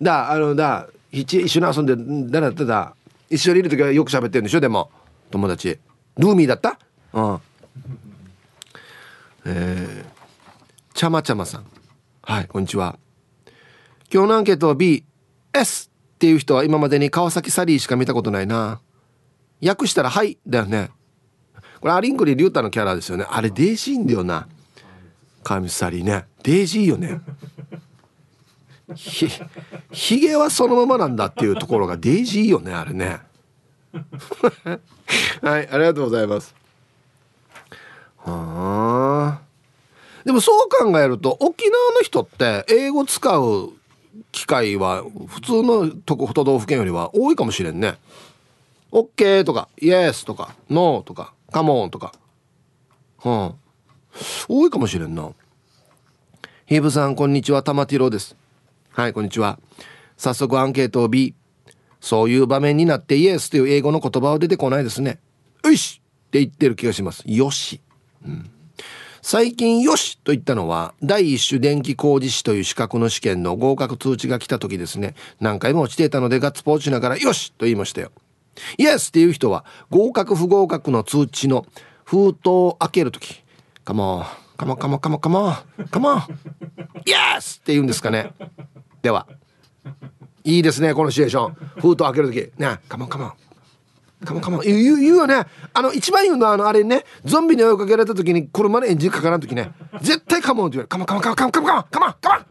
[0.01, 2.95] だあのだ一緒に遊んでだらだだ。
[3.31, 4.61] 一緒にいる時はよく喋ってるんでしょ？
[4.61, 4.91] でも
[5.31, 5.79] 友達。
[6.19, 6.79] ルーミーだった？
[7.13, 7.41] うん。
[9.47, 11.67] えー、ちゃまちゃまさん。
[12.23, 12.99] はいこんにちは。
[14.13, 15.03] 今日のアンケートは BS
[15.89, 18.81] っていう人は今までに川崎サリーしか見たことないな。
[19.65, 20.91] 訳したら「はい」だよね。
[21.81, 23.27] これアリンクリリュータのキャラですよね。
[23.29, 24.49] あれデーシーんだよな。
[25.43, 26.27] カミサリね。
[26.43, 27.21] デイジーよね。
[28.95, 29.29] ひ
[29.93, 33.21] ひげはそのままなんだっていうところがデイジーよねあれね。
[35.43, 36.55] はいありがとうございます。
[38.19, 39.47] はあ。
[40.25, 43.73] でもそう考えると沖縄の人って英語使う
[44.33, 47.99] 機会は普通の都都道府県よりは多いかもしれんね。
[48.97, 52.15] OK とか Yes とか No とか Come on とか。
[53.27, 53.55] うん。
[54.49, 55.33] 多いかもしれんな。
[56.65, 57.63] ヒーブさんこんにちは。
[57.63, 58.37] 玉ティロです。
[58.93, 59.59] はいこんにちは。
[60.17, 61.35] 早速アンケートを B
[62.01, 65.19] そういう場面になってイエスという英語の言葉は出てこないですね。
[65.63, 67.23] よしって言ってる気がします。
[67.27, 67.83] よし、
[68.25, 68.51] うん、
[69.21, 75.15] 最近よしと言ったのは第一種電気工事士という資格の試験の合格通知が来た時ですね。
[75.39, 78.11] 何回も落ちていたのでガッツポーチしながらよしと言いましたよ。
[78.79, 81.67] イエスっていう人は合格不合格の通知の
[82.05, 83.43] 封筒を開ける時
[83.85, 84.25] カモン
[84.57, 85.55] カモンカモンカモンカモン
[85.91, 86.23] カモン
[87.05, 88.33] イエスって言うんですかね
[89.03, 89.27] では
[90.45, 93.33] いいですねこのシチュエーション封筒開ける時ねカモンカモン
[94.25, 102.47] カモンカモン言う言うよねあの一番言うのはあのあれねゾンビに追いかけられた時に車のエンジンかからん時ね絶対カモンって言われるカモンカモンカモンカモンカモンカモンカモン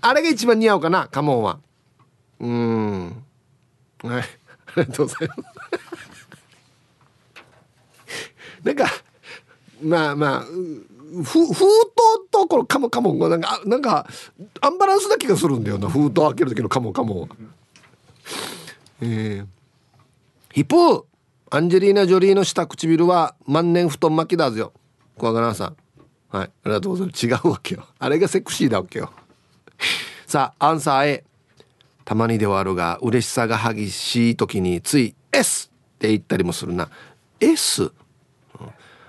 [0.00, 1.60] あれが一番似合うかなカモンは
[2.40, 3.24] うん。
[4.02, 4.22] はい。
[4.22, 4.24] あ
[4.76, 5.42] りがとうございます。
[8.64, 8.86] なんか
[9.82, 11.64] まあまあふ封筒
[12.30, 14.06] とこのカモカモンがなんかなんか
[14.60, 15.88] アンバランスな気がするんだよな。
[15.88, 17.54] 封筒開ける時のカモカモン
[19.02, 19.46] えー、
[20.52, 21.06] ヒップ
[21.50, 24.72] アンジェリーナ・ジョリーの下唇は万年布団巻きだぜよ。
[25.16, 25.76] 小若さん。
[26.28, 26.46] はい。
[26.46, 27.26] ありがとうございます。
[27.26, 27.86] 違うわけよ。
[27.98, 29.12] あれがセクシーだわけよ。
[30.26, 31.24] さあアンサー A
[32.06, 36.88] たまにではあるが嬉しさが激しい時につい S って言ったりもするな。
[37.40, 37.90] S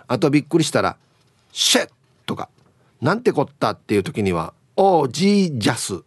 [0.07, 0.97] あとびっくりしたら
[1.53, 1.89] 「シェッ!」
[2.25, 2.49] とか
[2.99, 6.01] 「なんてこった」っていう時には「おージージャス」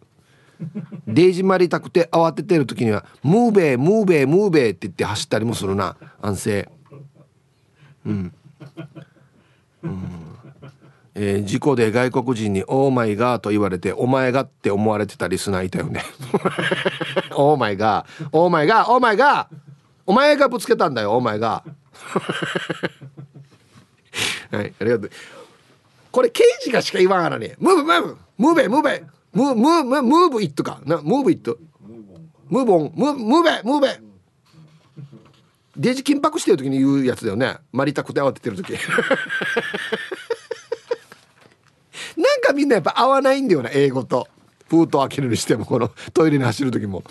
[1.07, 6.69] デイジまりたくて慌ててる時には「ムーベームーベームーベー」って言って走ったりもするな安静。
[8.05, 8.33] うん、
[9.83, 10.30] うん。
[11.13, 16.03] えー、事故で外国人に「オーマイガー」と言われて「お前が」って思われてたリスナーいたよね
[17.35, 19.55] 「オーマイガー」「オーマイガー」「オーマイガー」
[20.05, 21.63] お前がぶつけたんだよお前が
[24.51, 25.11] はいありがとう。
[26.11, 27.55] これ刑事がしか言わんからね。
[27.57, 28.17] ムーブムーブ。
[28.37, 29.03] ムーベムーベ。
[29.33, 30.81] ムームームムーブイットか。
[30.85, 31.57] なムーブイット。
[32.49, 32.91] ムーボン。
[32.95, 33.99] ムームーベムーベ。
[35.77, 37.57] デジ緊迫してる時に言うやつだよね。
[37.71, 38.73] マリタクて慌ててる時。
[42.17, 44.27] なんかみんなやっぱ合わないんだよな英語と。
[44.67, 47.03] 封筒開けるにしてもこのトイレに走る時も、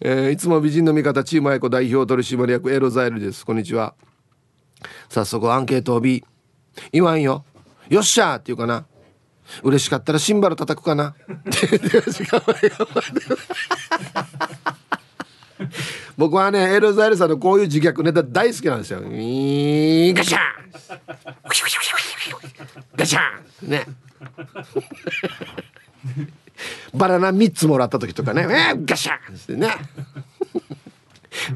[0.00, 3.46] えー、いつも美人の味方チーム愛子代表取締役エロザイルです。
[3.46, 3.94] こんにちは。
[5.08, 6.22] 早速アンケートを B
[6.92, 7.46] 言わんよ。
[7.88, 8.84] よっしゃーって言うかな。
[9.62, 11.14] 嬉しかったらシンバル叩くかな。
[16.16, 19.00] 僕はねエルザイルさんのこういう自虐ネタ大好きなんですよ。
[19.00, 20.40] ガシャン！
[22.96, 23.20] ガシャ
[23.66, 23.68] ン！
[23.68, 23.86] ね。
[26.94, 29.74] バナナ3つもらった時とかね「えー、ガシャン!」ってね。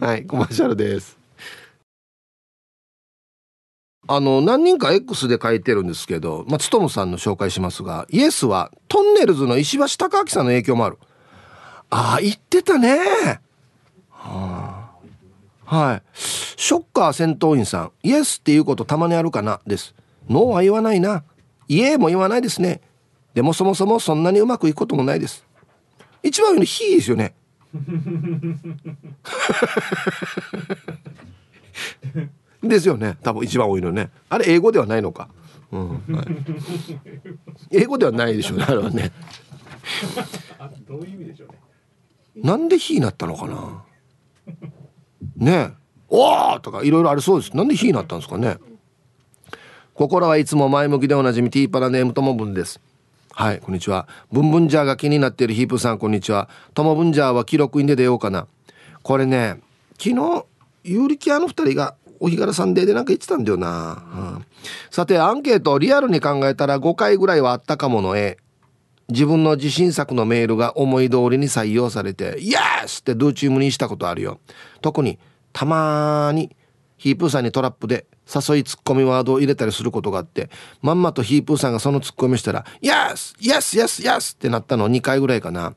[0.00, 1.16] はいコマーシャルです。
[4.08, 10.98] あの何人か X で書いてるんですけどまあつとむさんの紹介しますがイエスはトンネルズの石橋貴明さんの影響もある。
[11.90, 13.40] ああ言ってたね。
[14.26, 14.90] は
[15.66, 16.02] あはい。
[16.14, 19.60] ショッカー戦闘員さんイエスっていうことたまにあるかな？
[19.66, 19.94] です。
[20.28, 21.24] ノーは言わないな。
[21.68, 22.80] イエーも言わないですね。
[23.34, 25.44] でもそもそもそんなにうまくいくこともないです。
[26.22, 27.34] 一番上のヒーですよね。
[32.62, 33.16] ですよね。
[33.22, 34.10] 多分一番多いのね。
[34.28, 35.28] あれ英語ではないのか、
[35.72, 35.88] うん。
[35.90, 36.26] はい、
[37.72, 39.12] 英語ではないでしょうねあれはね。
[40.88, 41.54] どういう意味でしょうね。
[42.36, 43.84] なんで「火になったのかな？
[45.36, 45.72] ね
[46.08, 47.56] おおとかいろいろありそうです。
[47.56, 48.58] なんで火になったんですかね。
[49.94, 52.80] 心はいつも前向きでおなじみティーパラネームともぶんです。
[53.32, 54.06] はいこんにちは。
[54.30, 56.48] ブンブンジャーが気になっているヒープさんこんにちは。
[56.74, 58.46] ともブンジャーは記録員で出ようかな。
[59.02, 59.60] これね
[59.98, 60.44] 昨日
[60.84, 64.46] ユーリキアの2人がお日柄さんででなんか言ってたんだよな、うん、
[64.90, 68.38] さてアンケートリアルに考えたら5回ぐらいはあったかもの絵。
[69.08, 74.40] 自分の自信作のメールが思い通りに採用されて「イエス!」ってドゥーチームにしたことあるよ
[74.80, 75.18] 特に
[75.52, 76.56] たまーに
[76.96, 80.50] ヒープーさんにトラップで誘いツッコミワードを入れたりすることがあって
[80.82, 85.74] まんまとヒープーさんがそのツッコミしたら「イエスイエスイエスイエス!」ってなったの2回ぐらいかな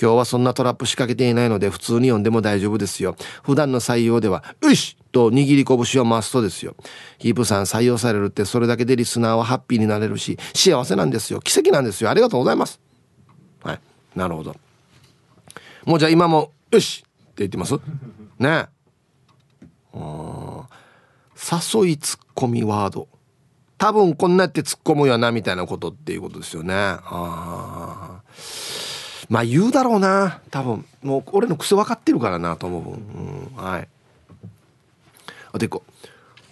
[0.00, 6.74] 今日はそんなトラップ仕掛けていないので普通に読んでも大丈夫ですよ普段の採用では「よし!」と握り拳を回すとですよ。
[7.18, 11.40] ヒープさん採用されるってそれだけでリスナーはハッピーになれるし幸せなんですよ。
[11.40, 12.10] 奇跡なんですよ。
[12.10, 12.80] ありがとうございます。
[13.62, 13.80] はい。
[14.16, 14.56] なるほど。
[15.86, 17.74] もうじゃあ今も「よし!」って言ってます？
[18.38, 18.66] ね。
[19.94, 23.08] え誘いツッコミワード。
[23.78, 26.74] 多分こんなって突っ込むよなみたいなことっていうことですよね。
[26.74, 28.20] あ
[29.28, 30.40] まあ言うだろうな。
[30.50, 30.84] 多分。
[31.02, 33.88] もう俺の癖分かってるからなと思う、うん、はい。
[35.54, 35.84] あでこ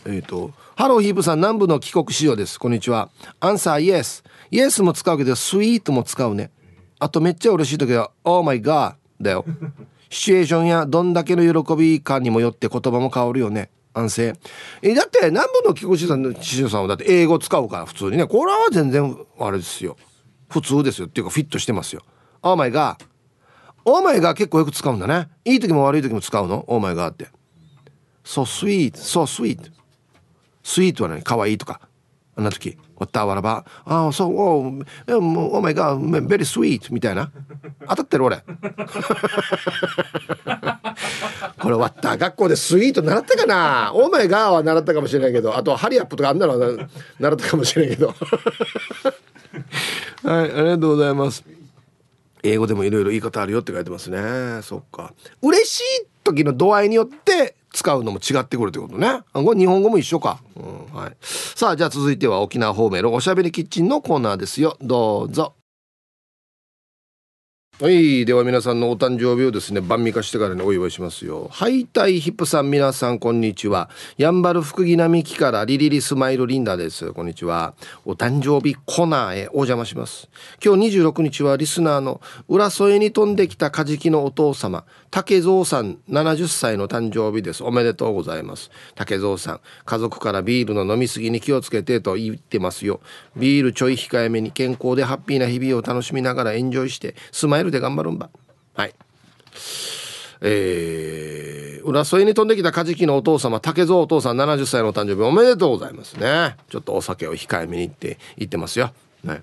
[0.07, 2.59] えっ、ー、とハローヒープさん南部の帰国仕様です。
[2.59, 3.11] こんにちは。
[3.41, 6.53] アンサーイエスイエスも使うけどスイートも使うね。
[7.01, 9.45] あとめっちゃ嬉しい時はオーマイガーだよ。
[10.09, 13.71] シチュエーションやどんだけの喜び感にもよって言葉も変わるよね。
[13.93, 14.39] 安静。
[14.83, 18.27] えだって南部の帰国子さんの師匠さんはだって英語使うから普通にね。
[18.29, 19.97] これは全然あれですよ。
[20.49, 21.09] 普通ですよ。
[21.09, 22.03] っていうかフィットしてますよ。
[22.43, 23.05] オーマイガー
[23.85, 25.29] オーマイガー結構よく使うんだね。
[25.45, 26.65] いい時も悪い時も使うの？
[26.69, 27.27] オーマイガーって。
[28.25, 29.71] So sweet so sweet
[30.63, 31.81] スイートは何可愛いとか。
[32.35, 34.73] あんな時わったわらばああそうお
[35.19, 37.31] おお前がベリースイートみたいな。
[37.87, 38.43] 当たってる俺。
[41.59, 43.93] これわった学校でスイート習ったかな？
[43.95, 45.55] お前がは習ったかもしれないけど。
[45.55, 46.89] あとハリアップとかあんなの習
[47.35, 48.15] ったかもしれないけど。
[50.25, 51.45] はいありがとうございます。
[52.43, 54.63] 英語でもいろいろ言い方あるよって書いてますね。
[54.63, 55.13] そっか。
[55.43, 55.83] 嬉しい
[56.25, 59.21] 時の度合いによって使うのも違ってくるってことね。
[59.33, 64.77] これ日本語も一緒か、うんはい、さあじゃあ続いては沖縄方面のおしゃべりキッチンのコーナーですよ。
[64.81, 65.55] どうぞ。
[67.81, 71.49] はいでは皆さんのお誕生日をですね晩味化してからねお祝いしますよ。
[71.51, 73.91] はいたいヒップさん皆さんこんにちは。
[74.19, 77.13] やんばる福木並木からリリリスマイルリンダです。
[77.13, 77.75] こんにちは。
[78.05, 80.29] お誕生日コーナーへお邪魔します。
[80.65, 84.85] 今日26日はリスナーの浦添に飛んできたカジキのお父様。
[85.13, 87.63] 竹蔵さん70歳の誕生日です。
[87.63, 88.71] おめでとうございます。
[88.95, 92.99] 竹蔵さん家族からビールの飲みすぎに気をつけてと言ってますよ。
[93.37, 98.31] ビールちょい控えめに健康でハッピーな日々を楽しみながらエンジョイしてスマイルで頑張るんば。
[98.73, 98.95] はい。
[100.41, 106.57] えー、浦添に飛んできたカジキのお父様竹蔵お父さん70歳の誕生日おめでとうございますね。
[106.71, 108.91] ちょっとお酒を控えめにって言ってますよ。
[109.27, 109.43] はい。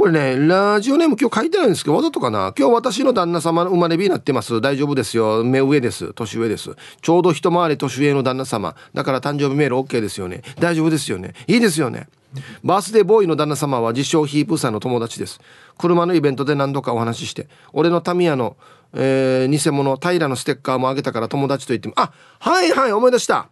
[0.00, 2.54] これね、ラジオネーム今日書いてないんですけど、わざとかな？
[2.58, 4.58] 今日私の旦那様の生まれ日になってます。
[4.62, 5.44] 大丈夫ですよ。
[5.44, 6.14] 目上です。
[6.14, 6.74] 年上です。
[7.02, 8.74] ちょうど一回り年上の旦那様。
[8.94, 10.40] だから誕生日メール OK ですよね。
[10.58, 11.34] 大丈夫ですよね。
[11.46, 12.08] いいですよね。
[12.64, 15.38] バースデーボーイの旦那様は自称ヒープーさんの友達です。
[15.76, 18.56] 車のイベントで何度かお話しして、俺のタミヤの、
[18.94, 23.50] えー、偽物、平のステッカーもあげたから友達と言っても、あ、はいはい、思い出した。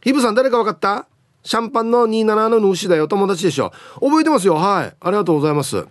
[0.00, 1.06] ヒープーさん誰か分かった？
[1.48, 3.08] シャンパンの27の主だよ。
[3.08, 3.72] 友達でしょ。
[4.02, 4.56] 覚えてますよ。
[4.56, 4.94] はい。
[5.00, 5.86] ありがとうございます。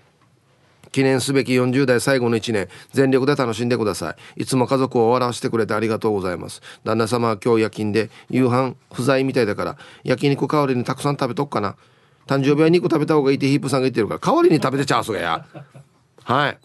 [0.91, 2.69] 記念すべき40代最後の1年。
[2.93, 4.43] 全力で楽しんでください。
[4.43, 6.61] いつも家族を笑わせてくれてありがとうございます。
[6.83, 11.75] 旦那様は今日夜勤で夕飯不在みたいだから焼肉代わりにたくさん食べとくかな。
[12.27, 15.43] 誕生日は肉食べた方がいいってヒープさんが言ってるから代わりに食べてちゃうそがや。
[16.23, 16.57] はい。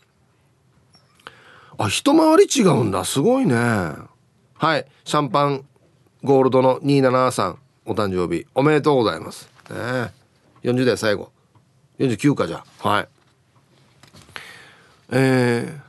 [1.78, 3.06] あ一回り違うんだ。
[3.06, 3.54] すごいね。
[3.54, 4.84] はい。
[5.06, 5.64] シャンパン
[6.22, 8.46] ゴールドの273お誕生日。
[8.54, 9.50] おめでとうございます。
[9.70, 10.12] ね
[10.62, 11.32] 40代最後。
[11.98, 12.64] 49かじゃ。
[12.78, 13.08] はい。
[15.10, 15.80] えー、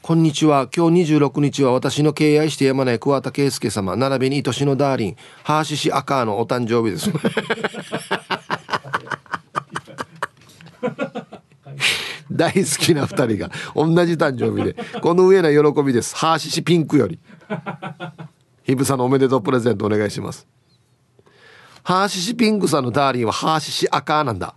[0.00, 0.68] こんにちは。
[0.74, 3.94] 今日26日は私の敬愛してやまない桑田佳祐様。
[3.96, 5.16] 並びに愛しのダーリン。
[5.42, 7.12] ハーシシアカーのお誕生日です。
[12.32, 16.16] 大好きな2人が同じ誕生日でこの上な喜びです。
[16.16, 17.18] ハーシシピンクより。
[18.64, 20.46] ヒブさんのおめでとうプレゼントお願いします
[21.82, 24.52] ハーシシピンクさんのダーリンはハーシシ赤なんだ。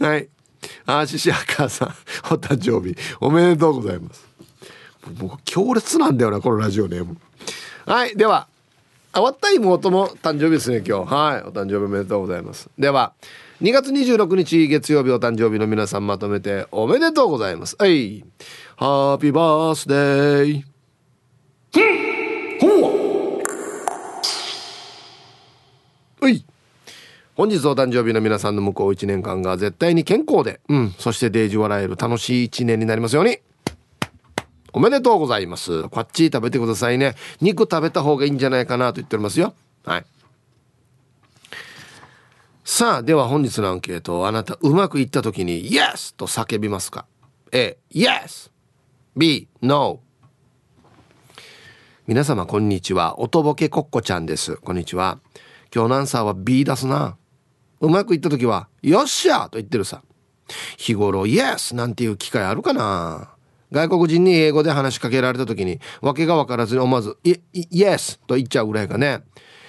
[0.00, 0.28] はい。
[0.86, 1.88] ハーシシ赤さん
[2.32, 2.96] お誕生日。
[3.20, 4.26] おめでとうございます。
[5.18, 7.18] もう強烈なんだよなこのラジオネーム。
[7.86, 8.16] はい。
[8.16, 8.46] では
[9.12, 11.14] あわった妹も誕生日ですね今日。
[11.14, 11.42] はい。
[11.42, 12.70] お誕生日おめでとうございます。
[12.78, 13.12] では
[13.60, 17.76] 2月26日月曜日お誕生日の皆さんまとめておめでとうございます。
[17.78, 18.24] はい。
[18.76, 22.09] ハッピーバースデー。
[26.20, 26.44] はい
[27.34, 33.38] 本日お誕生日の皆さんの向こう1年間が絶対に健康で、うん、そしてデージ笑える楽しい1年になりますように。
[34.74, 35.88] おめでとうございます。
[35.88, 37.14] こっち食べてくださいね。
[37.40, 39.54] 肉食べた方がいいんじゃないかなと言っておりますよ。
[39.84, 40.04] はい。
[42.64, 44.26] さあ、では本日のアンケート。
[44.26, 46.14] あなた、うまくいった時に、Yes!
[46.16, 47.06] と叫びますか
[47.52, 48.50] ?A、Yes!
[49.16, 50.00] B、No!
[52.06, 53.18] 皆様、こんにちは。
[53.18, 54.56] おとぼけこっこちゃんです。
[54.56, 55.18] こんにちは。
[55.74, 57.16] 今日のアンサーは B 出すな。
[57.80, 59.48] うまくいった時は、よっしゃ!
[59.48, 60.02] と言ってるさ。
[60.76, 61.74] 日頃、Yes!
[61.74, 63.30] なんていう機会あるかな。
[63.72, 67.36] 外国人に英語で話しかけられた時に訳が分からずに思わず「イ
[67.84, 69.22] エス」と言っちゃうぐらいかね。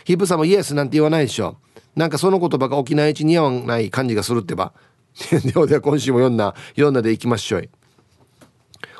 [0.05, 1.57] ヒップさんもイエスなんて言わないでしょ。
[1.95, 4.73] なんかその言葉が沖縄一似合わない感じがするってば。
[5.31, 7.69] ではでは今週も読んだ読んだでいきましょう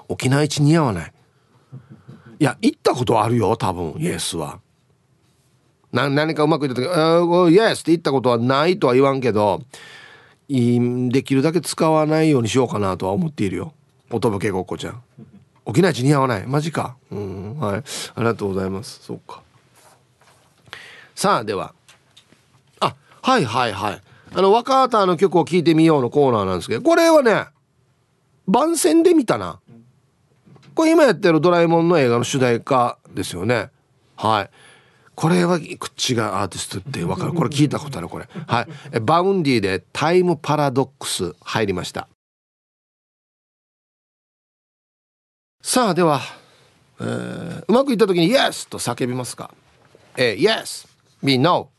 [0.07, 1.13] 沖縄一似合わない。
[2.39, 4.59] いや行ったことあるよ多分イエスは。
[5.91, 6.85] 何かうまくいった時
[7.53, 9.61] 「イエス」って言ったことはないとは言わんけど
[10.47, 13.73] できるだけ使わないようにしようかなとは思っているよ。
[14.09, 15.01] 音ぶけごっこちゃん。
[15.65, 16.47] 沖縄地似合わない。
[16.47, 16.97] マジか。
[17.11, 17.77] うんはい。
[17.77, 17.83] あ
[18.17, 18.99] りがとうございます。
[19.03, 19.41] そうか。
[21.15, 21.73] さあでは。
[22.79, 24.01] あはいはいはい。
[24.33, 27.45] あの若田の曲を聴いてみようのコーナーなんですけどこれはね
[28.47, 29.59] 番宣で見たな。
[30.73, 33.69] これ今やってるドラえもんの映画の主題歌ですよね。
[34.15, 34.49] はい。
[35.15, 37.33] これは口がアーティストってわかる。
[37.33, 38.27] これ聞いたことあるこれ。
[38.47, 38.99] はい。
[39.01, 42.07] バウンディでタイムパラドックス入りました。
[45.61, 46.21] さあでは、
[46.99, 49.53] えー、うまくいった時に「Yes!」と叫びますか
[50.17, 50.87] 「えー、Yes!
[51.21, 51.69] Me No!」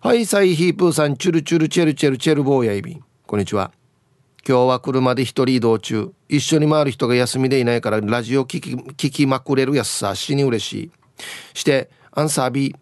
[0.00, 3.70] はいサイヒープーさんチュルチュルチェルチェルチェルボーヤイビンこんにちは。
[4.46, 6.12] 今日は車で一人移動中。
[6.28, 10.90] 一緒に回る人が休みでいないからラジオ聞き聞きまくれるやつさ死に嬉しい
[11.52, 12.74] してアンサー B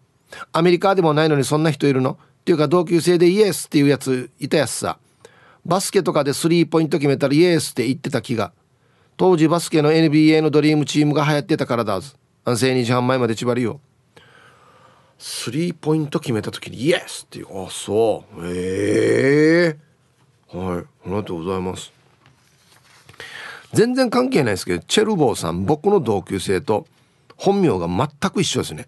[0.51, 2.17] アメリカでもないのにそんな人いるの？
[2.41, 4.97] っていうか同級生でイエスっていうやついたやつさ。
[5.65, 8.51] バスケとかでスリーポイント決めたらイエスって言ってた気が。
[9.15, 13.79] 当時バスケの NBA のドリームチームが流行ってたからだず安静2時半前まで縛りよ
[15.19, 17.65] スリーポイント決めた時にイエスっていう。
[17.65, 18.45] あそう。
[18.45, 19.77] え
[20.51, 20.77] えー、はい。
[20.79, 21.93] ありがとうございます。
[23.71, 26.85] 全然関係ないですけどチェルボーさん僕の同級生と
[27.43, 28.87] 本名が全く一緒ですね。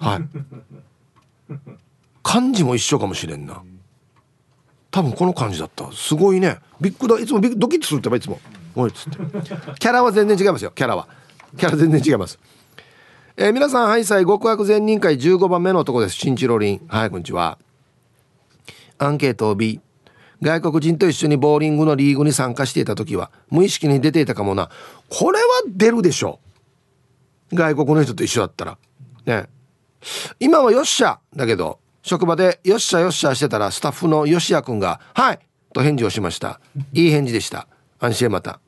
[0.00, 1.54] はい。
[2.24, 3.62] 漢字も一緒かもしれんな。
[4.90, 5.88] 多分この感じだった。
[5.92, 6.58] すごいね。
[6.80, 7.20] ビッグだ。
[7.20, 8.40] いつもビッグドキッとするってばいつも。
[8.74, 9.18] おいっつって。
[9.78, 10.72] キャラは全然違いますよ。
[10.72, 11.06] キャラは。
[11.56, 12.40] キャラ全然違います。
[13.36, 15.16] えー、皆さんハイサイ極悪善人会。
[15.16, 16.16] 15番目の男です。
[16.16, 17.56] 新チロリンはいこんにちは。
[18.98, 19.80] アンケートを B
[20.42, 24.70] 外国人と一緒にボーリングのリーグに参加していた時は無意識に出ていたかもな。
[25.08, 26.40] これは出るでしょ
[27.52, 28.78] 外国の人と一緒だったら。
[29.26, 29.48] ね。
[30.38, 31.20] 今はよっしゃ。
[31.34, 35.38] だけど職場でよっしゃよっしゃしてたらスタッフの吉谷君が「はい」
[35.74, 36.60] と返事をしました。
[36.92, 37.68] いい返事でした。
[37.98, 38.60] 安心へまた。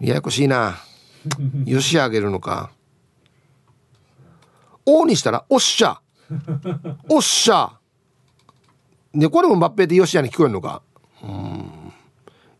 [0.00, 0.76] ややこしいな。
[1.66, 2.70] よしあげるのか
[4.86, 6.00] 「お」にしたら「おっしゃ」
[7.10, 7.72] 「おっしゃ」
[9.14, 10.82] でこれも抜兵でよしやに聞こえるのか。
[11.22, 11.92] うん。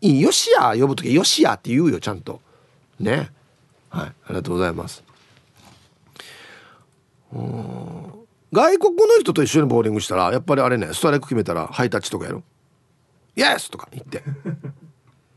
[0.02, 2.40] いいよしや呼ぶ時よしやって言うよちゃんと。
[2.98, 3.30] ね。
[3.90, 4.06] はい。
[4.06, 5.02] ありがとうございます。
[8.52, 12.42] 外国の人と一緒にボーリングしたらやっぱりあれねストライク決めたらハイタッチとかやる
[13.36, 14.24] 「イエス!」とか言って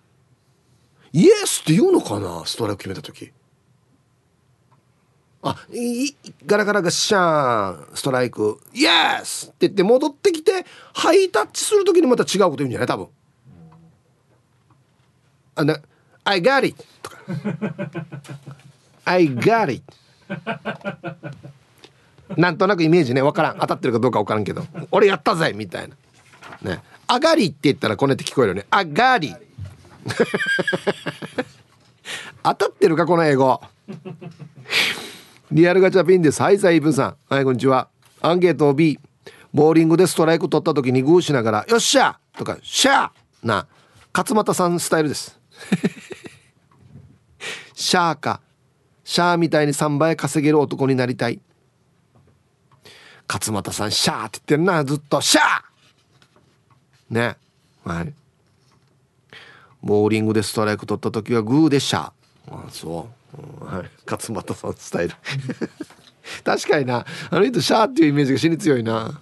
[1.14, 3.32] 「イエス!」って言うのかなストライク決めた時。
[5.46, 8.90] あいガラガラがシャーンストライク「イエ
[9.24, 12.88] ス!」って言って戻ってきてハイタッチする時にまた違うこと言うんじゃない？
[12.88, 13.08] 多分。
[15.56, 15.80] あな
[16.26, 16.84] 「I got it」
[19.06, 19.84] 「I got it」
[22.38, 23.60] なんとなくイメージね分からん。
[23.60, 24.66] 当たってるかどうか分からんけど。
[24.92, 25.96] 俺やったぜみたいな。
[26.62, 29.36] ね「あがり」って言ったらこねって聞こえるよね「あがり」
[32.44, 33.62] 当たってるかこの英語。
[35.52, 37.16] リアルガチャピンですはいサイブさん。
[37.30, 37.88] はいこんにちは。
[38.22, 38.98] アンケート B
[39.54, 43.10] ボーリングでストライク取った時にグーしながら「よっしゃ!」とか「シャー!」
[43.44, 43.68] な
[44.14, 45.38] 勝俣さんスタイルです。
[47.74, 48.42] シャーか。
[49.04, 51.40] シャーみたいに3倍稼げる男になりたい。
[53.28, 54.84] 勝俣さんシャーって言ってるな。
[54.86, 57.14] ずっとシャー！
[57.14, 57.38] ね。
[57.84, 58.14] はい。
[59.82, 62.12] ボーリングでストライク取った時はグーでシャー。
[62.52, 63.10] あそ
[63.62, 63.90] う、はい。
[64.10, 65.16] 勝俣さんスタイル。
[66.44, 67.06] 確かにな。
[67.30, 69.20] あの人シャーっていうイメージが死に強いな。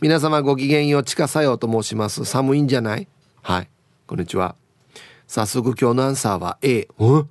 [0.00, 2.24] 皆様ごきげんよう地下作用と申します。
[2.24, 3.06] 寒いんじゃない？
[3.42, 3.68] はい。
[4.06, 4.56] こんにちは。
[5.30, 7.28] 早速今日のアンサーは A うん？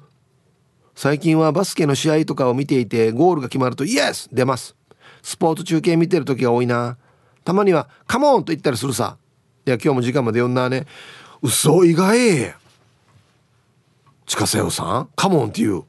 [0.96, 4.30] 最近はバスケの試合とかを見ていてゴールが決まるとイエス！
[4.32, 4.78] 出ます。
[5.22, 6.98] スポーツ中継見てる時が多いな。
[7.44, 9.18] たまにはカモンと言ったりするさ。
[9.66, 10.86] いや今日も時間まで読んだね。
[11.42, 12.56] 嘘意外！
[14.26, 15.10] 近瀬よさん？
[15.18, 15.84] カモンって言う。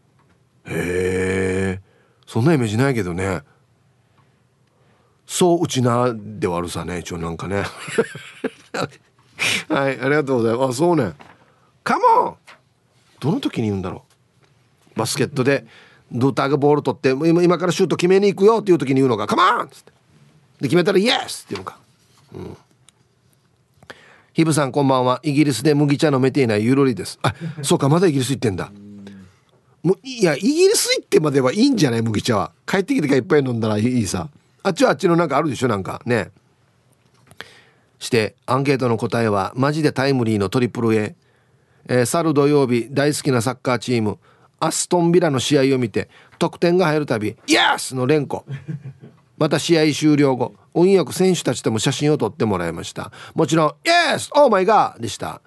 [0.66, 1.80] へえ。
[2.26, 3.42] そんなイメージないけどね。
[5.28, 6.98] そううちなではあるさね。
[6.98, 7.62] 一応なんかね。
[9.68, 10.70] はいありがとうございます。
[10.70, 11.12] あそうね。
[11.91, 12.34] カモン
[13.18, 14.05] どの時に言うんだろ
[14.95, 14.99] う。
[14.99, 15.66] バスケットで
[16.12, 19.91] ドゥーターがボール取って今からシュート決めに行くよっていう時に言うのが「カモン!」っつって。
[20.61, 21.78] で決めたら「イエス!」っていうのか。
[22.32, 22.57] うん。
[24.34, 25.18] ヒブさんこんばんは。
[25.24, 27.18] イギリスで麦茶飲めていないユーロリです。
[27.22, 28.70] あそうかまだイギリス行ってんだ。
[29.82, 32.03] もういやイギリス行ってまではいいんじゃない？
[32.03, 32.53] 麦茶は。
[32.66, 34.28] 帰ってきてからいっぱい飲んだらいいさ。
[34.62, 35.66] あっちはあっちのなんかあるでしょ？
[35.66, 36.01] なんか。
[36.07, 36.30] ね。
[37.99, 41.16] してアンケートの答えはマジでタイムリーのトリプル A、
[41.89, 44.18] えー、去る土曜日大好きなサッカーチーム
[44.59, 46.09] アストンビラの試合を見て
[46.39, 48.45] 得点が入るたび「イエス!」の連呼。
[49.39, 53.11] また試合終了後運よく選手たちとも写真を撮ってもらいました。
[53.35, 54.31] もちろん「イエス!
[54.37, 55.41] オーマイガー!」でした。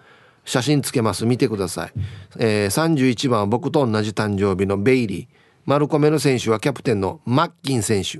[0.45, 1.25] 写真つけます。
[1.25, 1.93] 見てください、
[2.37, 5.27] えー、31番は僕と同じ誕生日のベイリー。
[5.65, 8.19] マルコメの選手はキャプテンのマッキン選手。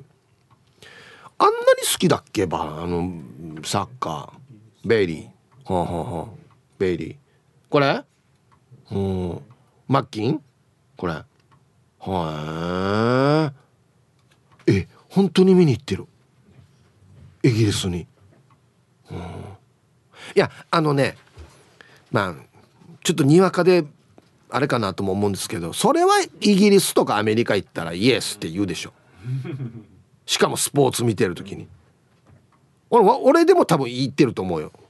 [1.38, 1.58] あんなに
[1.92, 3.12] 好きだっけばあの
[3.66, 4.88] サッカー。
[4.88, 5.74] ベイリー。
[5.74, 6.28] はあ、はあはあ、
[6.78, 7.16] ベイリー。
[7.74, 8.04] これ？
[8.92, 9.42] うん。
[9.88, 10.44] マッキン？
[10.96, 11.24] これ。
[12.00, 13.52] は
[14.68, 16.06] いえ本当に見に行ってる？
[17.42, 18.06] イギリスに、
[19.10, 19.22] うん、い
[20.36, 21.18] やあのね
[22.12, 22.36] まあ
[23.04, 23.86] ちょっとにわかで
[24.52, 26.12] あれかなとも思うんですけどそれは
[26.42, 28.94] イギリスとかアメリカ行ったらイエスって言うでしょ。
[30.28, 31.68] しかもスポーツ見てる時に。
[32.92, 34.72] 俺俺でも多分言ってると思うよ「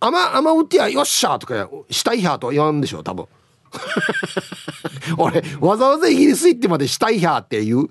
[0.00, 3.26] アマアマウティアよっしゃ」とか「したいは」とは言わんでしょ多分。
[5.18, 7.90] 俺わざわざイギリス行ってまでしたいやって言う。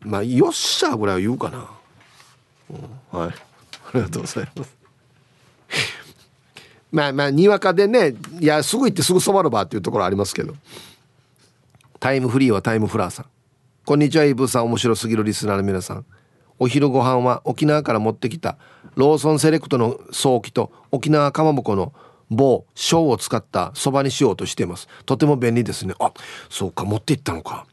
[0.00, 1.68] まあよっしゃぐらいは言うかな、
[2.70, 3.30] うん、はい。
[3.30, 3.34] あ
[3.94, 4.76] りがとうございます。
[6.92, 10.54] まあまあにわかでねいやすぐ行ってすぐ染まるばっていうところありますけど。
[11.98, 13.26] タイムフリーはタイムフラーさん。
[13.84, 14.64] こんにちはイブさん。
[14.66, 16.04] 面白すぎるリスナーの皆さん。
[16.58, 18.56] お昼ご飯は沖縄から持ってきた
[18.94, 21.92] ローソンセレクトの早期と沖縄かまぼこの
[22.30, 24.88] 棒小を使ったそばにしようとしています。
[25.04, 25.94] とても便利ですね。
[26.00, 26.12] あ
[26.50, 27.66] そうか持っていったのか。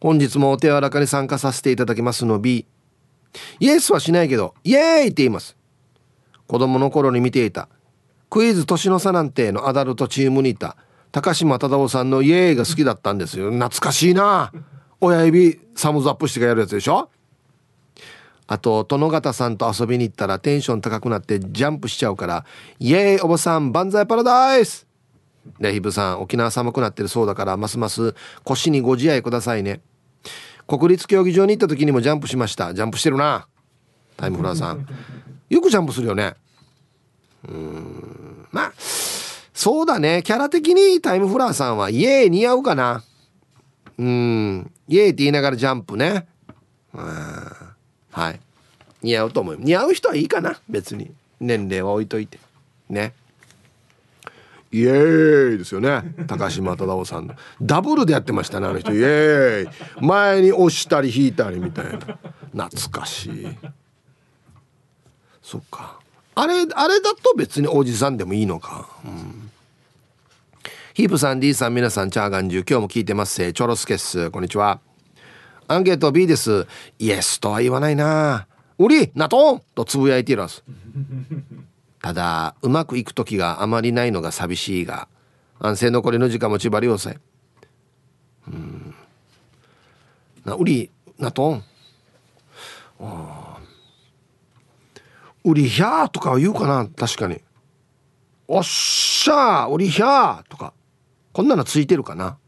[0.00, 2.66] 本日もお手柔らかに参加させていただきますの B
[3.58, 5.56] イエスはしないけどイエーイって言います。
[6.46, 7.68] 子供の頃に見ていた
[8.30, 10.76] クイズ年の差なんてのアダルトチームにいた
[11.12, 13.50] 高島忠夫さんのイエーイが好きだったんですよ。
[13.50, 14.52] 懐かしいな。
[15.00, 17.10] 親指サムズアップしてかやるやつでしょ。
[18.48, 22.44] あと殿方さんと遊びに行ったらテンション高くなってジャンプしちゃうから
[22.80, 24.86] 「イエーイおばさん万歳パラダイス!」
[25.60, 29.80] でヒブさん沖縄寒くなってるそうだからますます腰にご自愛くださいね。
[30.66, 32.74] 国立競技場に行った時にもジャンプしました。
[32.74, 33.46] ジャンプしてるな。
[34.18, 34.86] タイムフラーさん。
[35.48, 36.34] よくジャンプするよね。
[37.48, 38.46] うん。
[38.52, 40.22] まあそうだね。
[40.22, 43.02] キャラ的にタイムフラーさんはイエーイ似合うかな。
[43.98, 44.70] うん。
[44.88, 46.26] イエーイって言いながらジャンプね。
[46.94, 47.77] うん
[48.10, 48.40] はい。
[49.02, 49.56] 似合うと思う。
[49.58, 50.60] 似合う人はいいかな。
[50.68, 51.10] 別に。
[51.40, 52.38] 年齢は置いといて。
[52.88, 53.12] ね。
[54.70, 56.02] イエーイですよね。
[56.26, 57.34] 高島忠夫さんの。
[57.62, 58.92] ダブルでやってましたねあの人。
[58.92, 60.04] イエーイ。
[60.04, 61.98] 前に押したり引いたりみたいな。
[62.66, 63.46] 懐かしい。
[65.42, 65.98] そっか。
[66.34, 68.88] あれあれだと別におじさんでもいいのか。
[69.04, 69.50] うん。
[70.94, 73.52] ヒープさん D さん皆さんチャーガンジュ今日も聞いてます。
[73.52, 74.30] チョロスケッス。
[74.30, 74.87] こんにちは。
[75.70, 76.66] アンケート B です。
[76.98, 78.46] イエスとは言わないな。
[78.78, 79.12] 売り？
[79.14, 80.64] ナトンとつぶやいています。
[82.00, 85.08] ただうまくいく時があまりないのが寂しいが
[85.58, 87.18] 安静残りの時間もちばりをさえ
[88.46, 88.94] うん。
[90.46, 90.90] な売り？
[91.18, 91.64] なとん
[95.44, 96.88] 売りひゃーとかは言うかな。
[96.96, 97.42] 確かに。
[98.46, 100.72] おっしゃー売りひゃーとか。
[101.34, 102.38] こんなのついてるかな。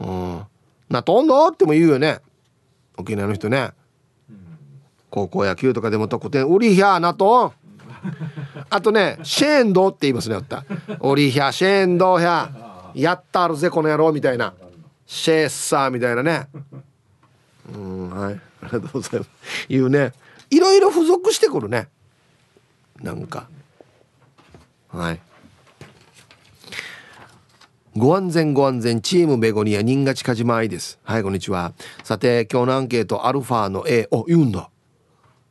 [0.00, 0.42] うん。
[0.88, 2.18] なとんどっても言うよね
[2.96, 3.72] 沖縄の人ね
[5.10, 7.52] 高校野球とかでも得点売りひゃーなと
[8.70, 10.64] あとね、シェーンドって言いますね、やった。
[11.00, 12.50] オリヒャ、シェーンドヒャ、
[12.94, 14.54] やったあるぜ、この野郎みたいな。
[15.06, 16.48] シェーサーみたいなね。
[17.74, 18.34] うん、はい。
[18.34, 19.30] ありがとうございます。
[19.68, 20.12] 言うね。
[20.50, 21.88] いろいろ付属してくるね。
[23.00, 23.48] なんか。
[24.88, 25.20] はい。
[27.96, 30.98] ご安全ご安全チームベゴニア新勝鹿島愛です。
[31.04, 31.74] はいこんにちは。
[32.02, 34.68] さて今日のアンケートアルファの A お言うんだ。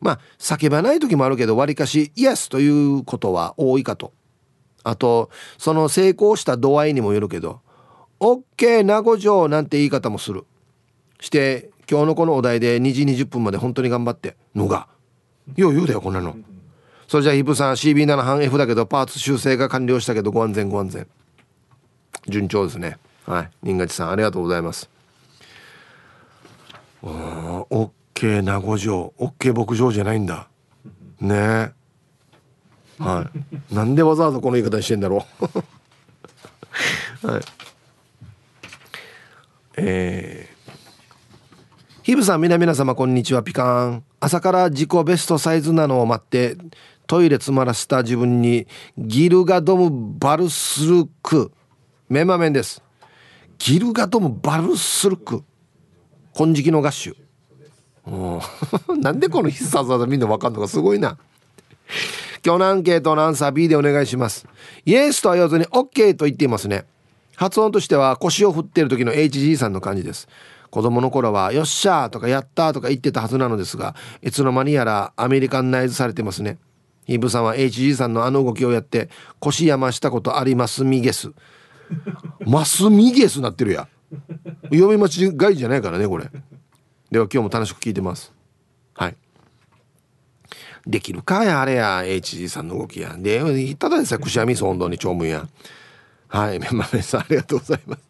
[0.02, 4.12] まあ叫ばない時もあるけどわりかしイエスということは多いかと。
[4.84, 7.62] あとその成功した度合いにもよるけど
[8.20, 10.44] OK 名護城なんて言い方もする。
[11.22, 14.90] して今日のこのお題で2時20分まで本当に頑張ってのが
[15.56, 16.36] よう言うだよこんなの。
[17.08, 21.08] それじゃあヒブさん CB7 半 F だけどパーツ修正が完了したけどご安全ご安全。
[22.28, 22.98] 順調ですね。
[23.26, 23.50] はい。
[23.64, 24.90] 新勝さんありがとうございます。
[27.02, 29.14] お OK 名護城。
[29.18, 30.48] OK 牧場じゃないんだ。
[31.20, 31.74] ね。
[33.00, 33.30] は
[33.72, 33.74] い。
[33.76, 35.26] なんでわざわざこの言い方してんだろ
[37.22, 37.28] う。
[37.28, 37.42] はい。
[39.76, 40.72] えー、
[42.04, 43.44] ヒブさん皆々様こんにちは。
[43.44, 44.04] ピカーン。
[44.20, 46.56] 朝から自己ベストサイズなのを待って
[47.08, 51.52] トイレ詰まらせた自分にギルガドムバルスルク。
[52.14, 52.80] メマメンです。
[53.58, 55.44] ギルガドムバルスルク。
[56.36, 57.16] 金色の合衆
[59.02, 61.18] なんでこの必殺技みんな分かんのかすごいな。
[62.46, 64.46] 今日のアンケートのアンサー B でお願いします。
[64.86, 66.86] イエスとは言わずに OK と言っていますね。
[67.36, 70.28] 発音としては腰を振っている時の HG さんの感じです。
[70.70, 76.60] 子供の頃は「よっしゃー」とか「やった」とか言ってたはずなのですがいつの間にやらアメリカンナイズされてますね。
[77.08, 79.10] イブさんは HG さんのあの動きをやって
[79.40, 81.32] 腰山したことありますミゲス
[82.46, 83.88] マスミゲスなってるや。
[84.72, 86.30] 読み間違いじゃないからねこれ。
[87.12, 88.34] では今日も楽しく聞いてます。
[88.96, 89.16] はい。
[90.86, 92.02] できるかやあれや。
[92.02, 93.16] HG さんの動きや。
[93.18, 95.48] でただでさくしゃみそ温度に長文や。
[96.28, 98.02] はいメンマメさんありがとうございます。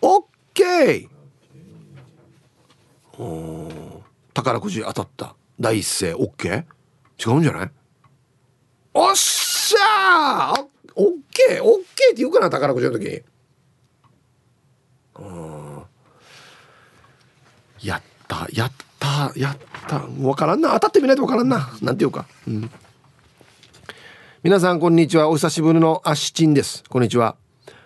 [0.00, 4.02] オッケー。
[4.32, 5.34] 宝くじ当たった。
[5.58, 7.30] 第一声オッケー？
[7.32, 7.70] 違うんじゃない？
[8.94, 10.60] おっしゃー！
[10.62, 13.22] オッオッケーオッケーって言うかな宝くじの時
[15.18, 15.82] うん。
[17.82, 19.98] やったやったやった。
[20.00, 20.72] 分からんな。
[20.72, 21.70] 当たってみないと分からんな。
[21.82, 22.26] なんていうか。
[22.48, 22.70] うん。
[24.42, 25.28] 皆さんこんにちは。
[25.28, 26.84] お久しぶりのアシチンです。
[26.88, 27.36] こんにちは。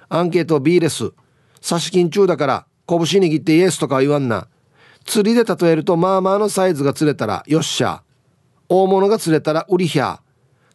[0.08, 1.12] アンケート B です
[1.60, 4.48] 差し金中だから拳握ってイエスとかは言わんな。
[5.04, 8.02] 釣りで例えるとまあまあのサイズが釣れたらよっしゃ。
[8.68, 10.20] 大物が釣れたらウリヒャ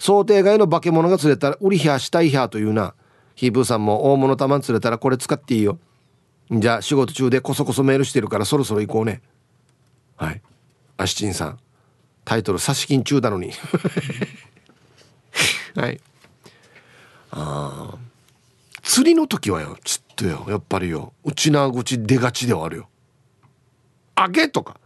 [0.05, 2.93] 想定外の化け物が釣れたらウリヒャしたいヒャというな。
[3.33, 5.79] ヒープーさんも大物玉釣れたらこれ使っていいよ。
[6.51, 9.23] じゃあ仕事中でこそこそメールしてるからそろそろ行こうね。
[10.15, 10.43] はい。
[10.97, 11.57] アシチンさん。
[12.23, 13.49] タイトル差し金中なのに。
[15.75, 15.99] はい。
[17.31, 17.95] あ
[18.83, 20.45] 釣りの時はよちょっとよ。
[20.47, 21.13] やっぱりよ。
[21.23, 22.89] 内縄口出がちではあるよ。
[24.13, 24.77] あげとか。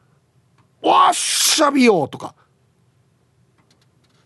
[0.81, 2.35] わっしゃびよとか。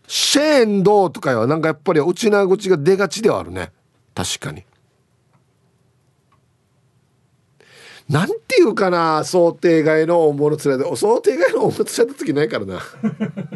[0.06, 3.72] シェーンドーとかはなんかやっぱり内縄口が出がちではあるね。
[4.14, 4.64] 確かに。
[8.08, 12.80] なんていうかな想定外の大物連れで想定外の大物連れた時ないからな。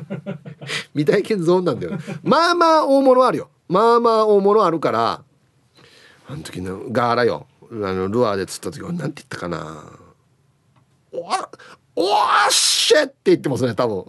[0.95, 1.99] 未体験ゾーンなんだよ。
[2.23, 3.51] まあまあ大物あるよ。
[3.69, 5.23] まあまあ大物あるから
[6.27, 7.47] あの時のガーラよ。
[7.71, 9.85] あのルアーで釣った時はなんて言ったかな。
[11.13, 11.51] おわ
[11.95, 14.07] おわっしゃって言ってますね多分。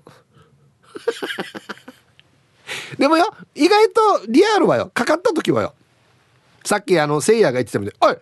[2.98, 5.74] でもよ意外とリアルはよかかった時はよ。
[6.64, 8.18] さっきあのせいやが言ってたみたいに「おい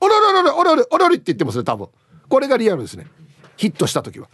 [0.00, 1.88] おららららおらおらって言ってますね多分。
[2.28, 3.06] これがリアルですね。
[3.56, 4.28] ヒットした時は。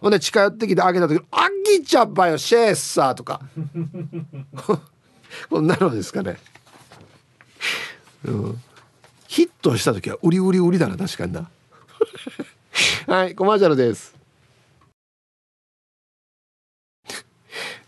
[0.00, 3.40] ほんで近寄ってきてあげた時「あぎちゃっばよシェーサー」とか。
[5.48, 6.38] こんなのですかね、
[8.24, 8.62] うん、
[9.26, 11.48] ヒットした時は売り売り売りだな確かにな。
[13.06, 14.14] はいコマーシャルです。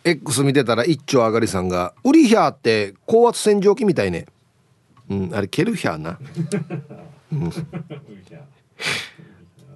[0.05, 4.27] X 見てたら一丁上がりさんが「ウリヒャーって高圧洗浄機みたいね」
[5.09, 6.19] うんあれケルヒャーな、
[7.33, 7.51] うん、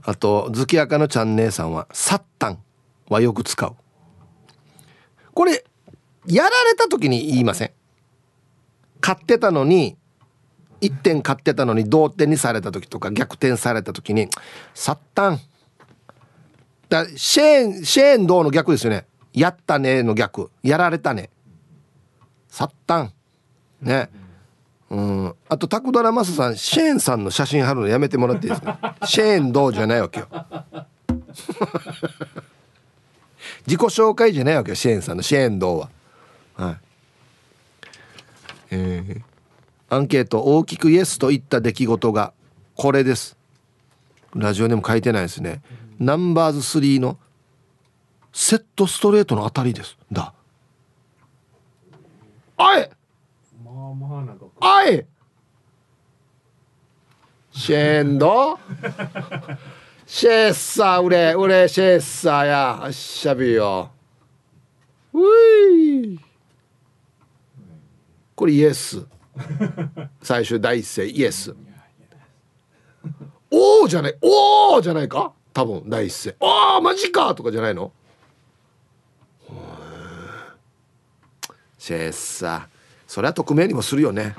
[0.02, 2.58] あと月赤のちゃん姉さんは「サッタン」
[3.08, 3.74] はよく使う
[5.34, 5.64] これ
[6.26, 7.70] やられた時に言いません。
[9.00, 9.96] 買ってたのに
[10.80, 14.28] 1点買ってたのに同点にされた時とか逆転された時に
[14.74, 15.40] 「サッタン」
[16.88, 19.06] だシェーンシェーン銅の逆ですよね
[19.38, 20.50] やったねの逆。
[20.62, 21.30] やられたね。
[22.48, 23.12] サッタン
[23.82, 24.10] ね。
[24.90, 25.34] うん。
[25.48, 28.96] あとタクドラマスさんシェーンさんの写真貼るのやめてもらっていいですか？
[29.04, 30.28] シェーンどうじゃないわけよ。
[33.66, 35.22] 自己紹介じゃないわけよシェーンさんの。
[35.22, 35.90] シェーンどうは。
[36.54, 36.76] はい。
[38.70, 39.22] えー、
[39.94, 42.32] アンケート大きくイエスと言った出来事が
[42.74, 43.36] これです。
[44.34, 45.62] ラジオでも書いてないですね。
[45.98, 47.18] ナンバーズ3の
[48.32, 49.96] セットストレートの当たりです。
[50.12, 50.32] だ。
[52.56, 52.90] あい！
[53.64, 55.06] まあまあなあい
[57.52, 58.58] シェンド
[60.06, 62.84] シェッサー売れ売れシェッサーや。
[62.84, 63.90] あっしゃびよ。
[65.12, 65.18] う
[66.06, 66.18] い！
[68.34, 69.04] これイエス。
[70.22, 71.54] 最終第一声イエス。
[73.50, 75.32] おおじゃないおおじゃないか？
[75.52, 76.36] 多分第一声。
[76.40, 77.34] ああマジか！
[77.34, 77.92] とかじゃないの？
[81.88, 82.68] シェッサ
[83.06, 84.34] それは匿名にもするよね。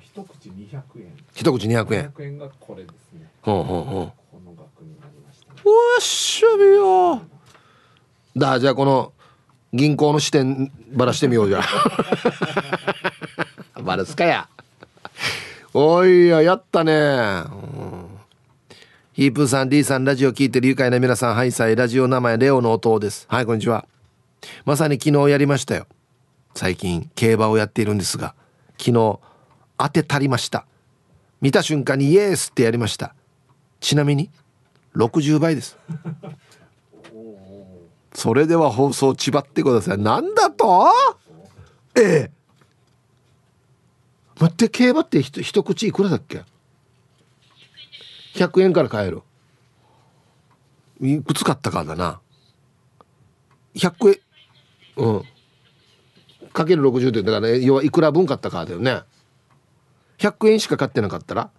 [0.00, 1.14] 一口200円。
[1.34, 2.08] 一口200円。
[2.08, 3.28] 200円がこれですね。
[3.42, 4.12] ほうほうほう。
[4.32, 7.20] この額になりました、ね、うわっしゃびよ。
[8.34, 9.12] だじゃあこの
[9.74, 11.60] 銀行の支店ばらしてみようじゃ。
[13.82, 14.48] ばらすかや。
[15.74, 18.06] おいややったね、うん。
[19.12, 23.26] ヒープーさん D さんラジオ聞いてる愉快な皆さんハイサイラジオ名前レオの音です。
[23.28, 23.86] はいこんにちは
[24.64, 25.86] まさに昨日やりましたよ。
[26.54, 28.34] 最近競馬をやっているんですが
[28.78, 29.18] 昨日
[29.78, 30.66] 当てたりました。
[31.40, 33.14] 見た瞬間にイエースってやりました。
[33.80, 34.30] ちなみに
[34.94, 35.76] 60倍です。
[38.14, 39.98] それでは放送ちばってください。
[39.98, 40.88] なんだと？
[41.94, 42.30] ええ。
[44.40, 46.42] 待って競馬って一口いくらだっけ
[48.34, 49.22] ？100円から買える。
[51.00, 52.20] いくつ買ったかだな。
[53.74, 54.20] 100円
[54.96, 55.22] うん。
[56.52, 59.02] かける60ってだから、ね、要はいくら分買ったかだよね。
[60.18, 61.50] 100円しか買ってなかったら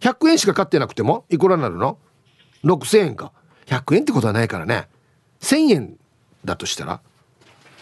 [0.00, 1.24] ？100円しか買ってなくても？
[1.28, 1.98] いくらになるの
[2.64, 3.32] ？6000円か。
[3.66, 4.88] 100円ってことはないからね。
[5.40, 5.96] 1000円
[6.44, 7.00] だとしたら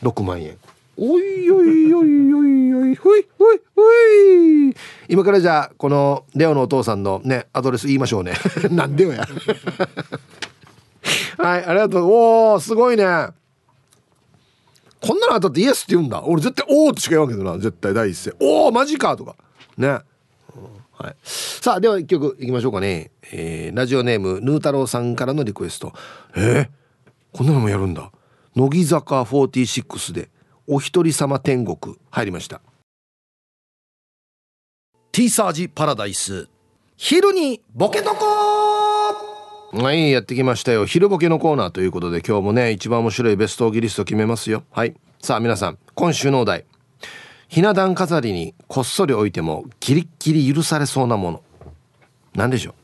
[0.03, 0.59] ？6万円。
[0.97, 3.83] おいおいおいおいおいほいほいほ
[4.71, 4.75] い。
[5.09, 8.35] 今からじゃあこのレオのお父さんのねアドレス言いましょうね。
[8.71, 9.27] なんでよや。
[11.39, 12.05] はいありがとう。
[12.07, 13.05] おおすごいね。
[15.05, 16.23] こんなの当たってイエスって言うんだ。
[16.25, 17.59] 俺絶対おおってしか言わんけどな。
[17.59, 18.35] 絶対第一声。
[18.41, 19.37] おおマジかとか。
[19.77, 25.93] ね、はい、さあでは一曲いきましょうかね、えー、ラジオネームヌー太郎さんからのリクエスト。
[26.35, 26.69] えー、
[27.37, 28.11] こんなのもやるんだ。
[28.57, 30.31] 乃木坂46で
[30.67, 31.97] お一人様天国。
[32.11, 32.63] 入りました。
[35.13, 36.49] ティーサージパラダイス。
[36.97, 38.64] 昼にボケとこ
[39.77, 40.87] はいやってきましたよ。
[40.87, 44.63] 昼ボケのコーナーということで今日もね一番面白いベストオギリスト決めますよ。
[44.71, 44.95] はい。
[45.21, 46.65] さあ皆さん今週のお題。
[47.49, 51.43] ひな壇飾りにこっそり置いてもギリッギリ許されそうなもの。
[52.37, 52.75] 何でしょう？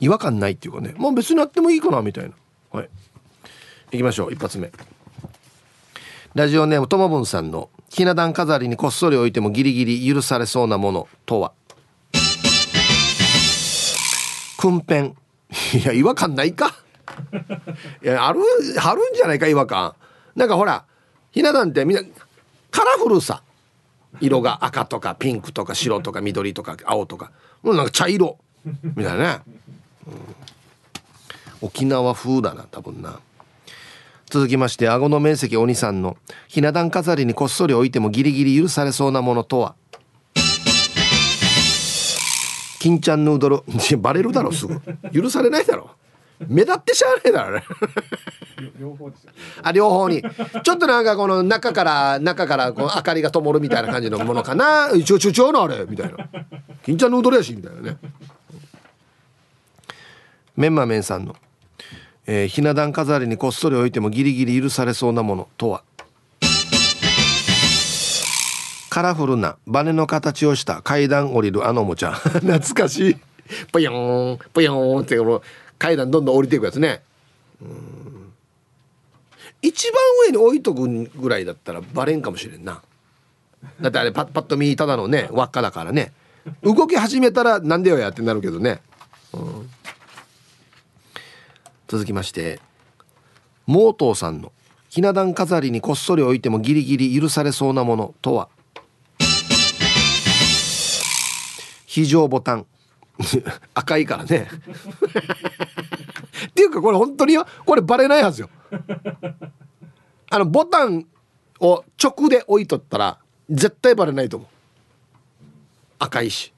[0.00, 0.94] 違和感ないっていうかね。
[0.96, 2.32] もう別にあってもいいかなみたいな。
[2.72, 2.88] はい。
[3.92, 4.32] 行きましょう。
[4.32, 4.72] 一発目。
[6.34, 11.52] ラジオネームともぶんさんのひな壇飾りにこっそり置いてもギリギリ許されそうなものとは？
[14.58, 15.14] くんぺん
[15.74, 16.74] いや違和感ないか。
[18.02, 18.40] いやある
[18.80, 19.94] あるんじゃないか違和感。
[20.34, 20.84] なんかほら
[21.30, 22.02] ひな壇ってみんな
[22.70, 23.42] カラフルさ。
[24.20, 27.32] 色が赤とかピンクとか白とか緑とか青とか。
[27.62, 28.38] もうなんか茶色。
[28.64, 29.40] みたいなね、
[30.06, 30.14] うん、
[31.62, 33.20] 沖縄風だな多分な。
[34.26, 36.16] 続きまして顎の面積鬼さんの。
[36.48, 39.74] ひな壇飾りにこっそり置いてもギリギリ許されそうなものとは。
[42.82, 43.62] 金ちゃんヌードル
[43.98, 44.80] バレるだろすぐ。
[45.12, 45.92] 許されないだろ。
[46.48, 47.64] 目立ってしゃあないだろね
[49.62, 50.20] あ両方に。
[50.20, 56.28] ちょっとなんかこの中から中からこう明かりが灯るみたいな感じのものかな「ちょちょちょのあれ」みたいな
[56.84, 57.96] 「金ちゃんヌードルやし」みたいなね。
[60.56, 61.36] メンマメンさんの。
[62.26, 65.84] えー、ひな壇飾りにこっそり置いてもギリギリ許されそうなものとは？
[68.92, 72.12] カラフルなバネの形をした階段降りるあのおもちゃ。
[72.44, 73.16] 懐かしい。
[73.72, 75.42] ポヨーンポヨーンってこの
[75.78, 77.02] 階段どんどん降りていくやつね。
[79.62, 79.94] 一番
[80.26, 80.86] 上に置いとく
[81.16, 82.82] ぐらいだったらバレんかもしれんな。
[83.80, 86.12] だってあれパッパッと見ただのね輪っかだからね。
[86.62, 88.82] 動き始めたらなんでよやってなるけどね、
[89.32, 89.70] うん、
[91.88, 92.60] 続きまして
[93.66, 94.52] モートーさんの
[94.90, 98.50] ひな壇飾りにこっそり置いてもギリギリ許されそうなものとは？
[101.92, 102.64] 非常ボタン。
[103.74, 104.48] 赤いからね。
[106.48, 108.48] っていうかこれ本当によこれバレないはずよ。
[110.30, 111.06] あのボタン
[111.60, 113.18] を直で置いとったら
[113.50, 114.48] 絶対バレないと思う。
[115.98, 116.54] 赤いし。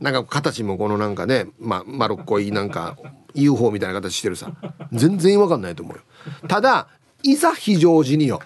[0.00, 2.96] なんか形もこのなんかね、ま、丸っこいなんか
[3.34, 4.50] UFO みたいな形してるさ。
[4.92, 6.02] 全然わかんないと思うよ。
[6.48, 6.88] ただ
[7.22, 8.40] いざ非常時によ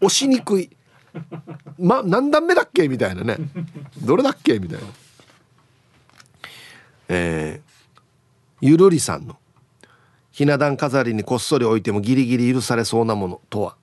[0.00, 0.70] 押しにくい。
[1.80, 3.36] ま何段目だっけみたいなね。
[4.00, 4.86] どれだっけみたいな。
[7.08, 7.68] えー、
[8.60, 9.36] ゆるりさんの
[10.32, 13.76] ひな壇飾りにこっそり置いてもギリギリ許されそうなものとは？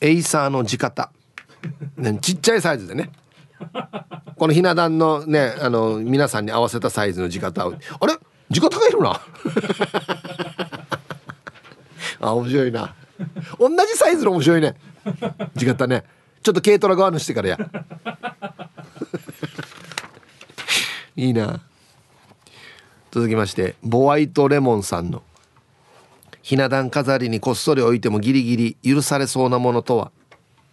[0.00, 1.10] エイサーの地方、
[1.96, 3.10] ね、ちっちゃいサイズでね。
[4.36, 7.74] このひな壇のねあの皆さんに合わせたサイズの地方を。
[8.00, 8.14] あれ？
[8.52, 9.20] 地方がいるな。
[12.20, 12.94] あ面白いな。
[13.58, 14.74] 同じサイズの面白いね。
[15.56, 16.04] 地方ね。
[16.42, 17.58] ちょっと軽トラ側のしてからや。
[21.16, 21.60] いいな。
[23.10, 25.22] 続きましてボワイトレモンさんの
[26.42, 30.10] ひな壇飾りにこっそり置いてもギリギリ許されそうなものとは？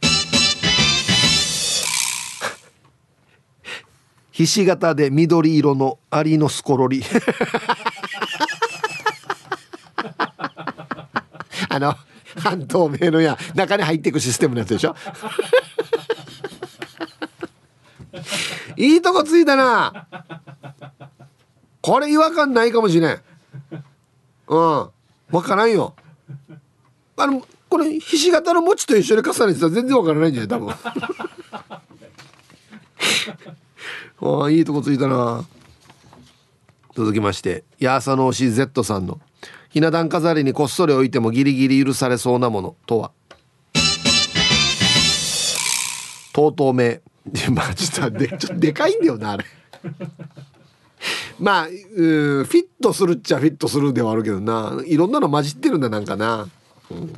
[4.32, 7.04] ひし形で緑色のアリのスコロリ。
[11.70, 11.96] あの
[12.38, 14.96] 半透明のや中に入っていくシステムのやつでしょ？
[18.76, 20.01] いいとこついたな
[21.82, 23.22] これ違和感ないかもしれん。
[24.48, 24.90] うん。
[25.30, 25.96] 分からんよ。
[27.18, 30.48] あのこれひし形の餅と一緒に重ねてたら全然分からないんじゃない？
[30.50, 30.70] 多分。
[34.42, 35.44] ああいいとこついたな。
[36.96, 39.22] 続きましてや朝の推し Z さんの
[39.70, 43.12] ひな壇飾りにこっそり置いてもギリギリ許されそうなものとは？
[46.34, 47.02] とうとう名
[47.52, 49.46] まあちょっとでちょっとでかいんだよなあれ
[51.42, 54.80] まあフィットするっちゃフィットするではあるけどな。
[54.86, 56.48] いろんなの混じってるんだなんかな、
[56.92, 57.14] うん。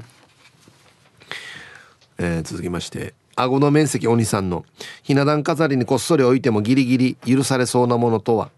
[2.18, 3.14] えー、続きまして。
[3.36, 4.64] 顎の面積鬼さんの。
[5.02, 8.50] ひな壇飾りにこっそり置いてもギリギリ許されそうなものとは。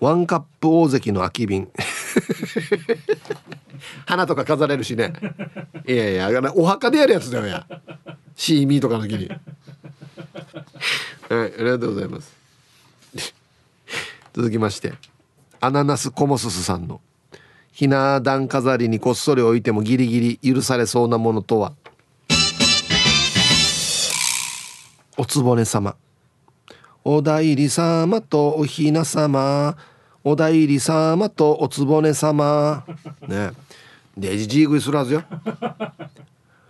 [0.00, 1.68] ワンカップ大関の空き瓶。
[4.04, 5.12] 花とか飾れるしね。
[5.86, 7.66] いやいやお墓でやるやつだよや。
[8.34, 9.30] シーミーとかの時に。
[11.32, 12.34] はいありがとうございます。
[14.34, 14.92] 続きまして
[15.60, 17.00] アナナスコモススさんの
[17.72, 21.72] ひな壇飾りにこっそり置いてもギリギリ許されそうなものとは？
[25.16, 25.96] おつぼね様。
[27.04, 29.76] お代理様とおひな様。
[30.24, 32.84] お代理様とおつぼね様。
[33.26, 33.52] ね。
[34.16, 35.24] でじじい食いするはずよ。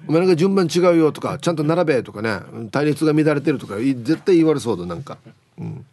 [0.09, 2.41] お前なんか順番違うよとかちゃんと並べとかね。
[2.71, 5.19] 対立が乱れてるとか絶対言われそうだなんか、
[5.59, 5.87] うん。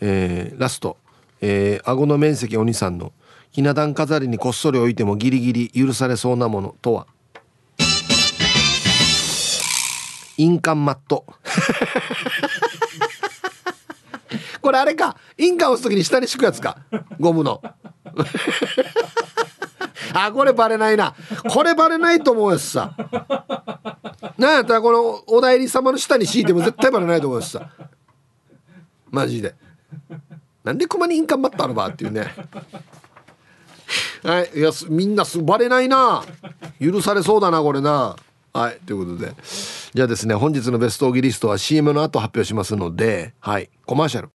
[0.00, 0.96] えー、ラスト、
[1.40, 3.12] えー、顎の面積お兄さんの
[3.50, 7.06] ひな壇飾りにこっそり置いてもギリギリ許されそうなものとは？
[10.36, 11.24] 印鑑マット。
[14.60, 15.16] これあれか。
[15.38, 16.78] 印鑑押す時に下に敷くやつか。
[17.20, 17.62] ゴムの。
[20.14, 21.14] あこれバレないな。
[21.48, 22.94] これバレないと思うやつさ。
[24.38, 27.68] なんやったらこのお代理様の下に敷いても絶対バレないと思うやつさ。
[29.10, 29.54] マジで。
[30.62, 32.32] なんで熊に印鑑マットあるばっていうね。
[34.22, 36.24] はいいやみんなすバレないな。
[36.80, 38.16] 許されそうだなこれな。
[38.52, 39.34] はいということで。
[39.92, 44.30] じゃあですね本日のベストオギリストは CM の後発表しますのではいコマーシャル。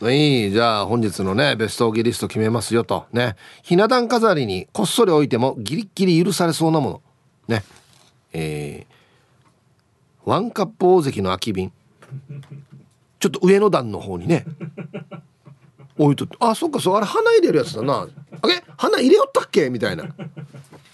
[0.00, 3.06] いいじゃあ本日のねベストオギリスト決めますよと。
[3.12, 3.34] ね。
[3.64, 7.02] ひな壇飾りにこっそり置いてもギリギリ許されそうなも
[7.48, 7.56] の。
[7.56, 7.64] ね。
[8.32, 11.72] えー、ワンカップ大関の空き瓶。
[13.18, 14.44] ちょっと上の段の方にね。
[15.98, 16.36] 置いとって。
[16.38, 18.06] あそっかそうあれ花入れるやつだな。
[18.40, 18.62] あれ？
[18.76, 19.68] 花入れよったっけ？
[19.68, 20.04] みたいな。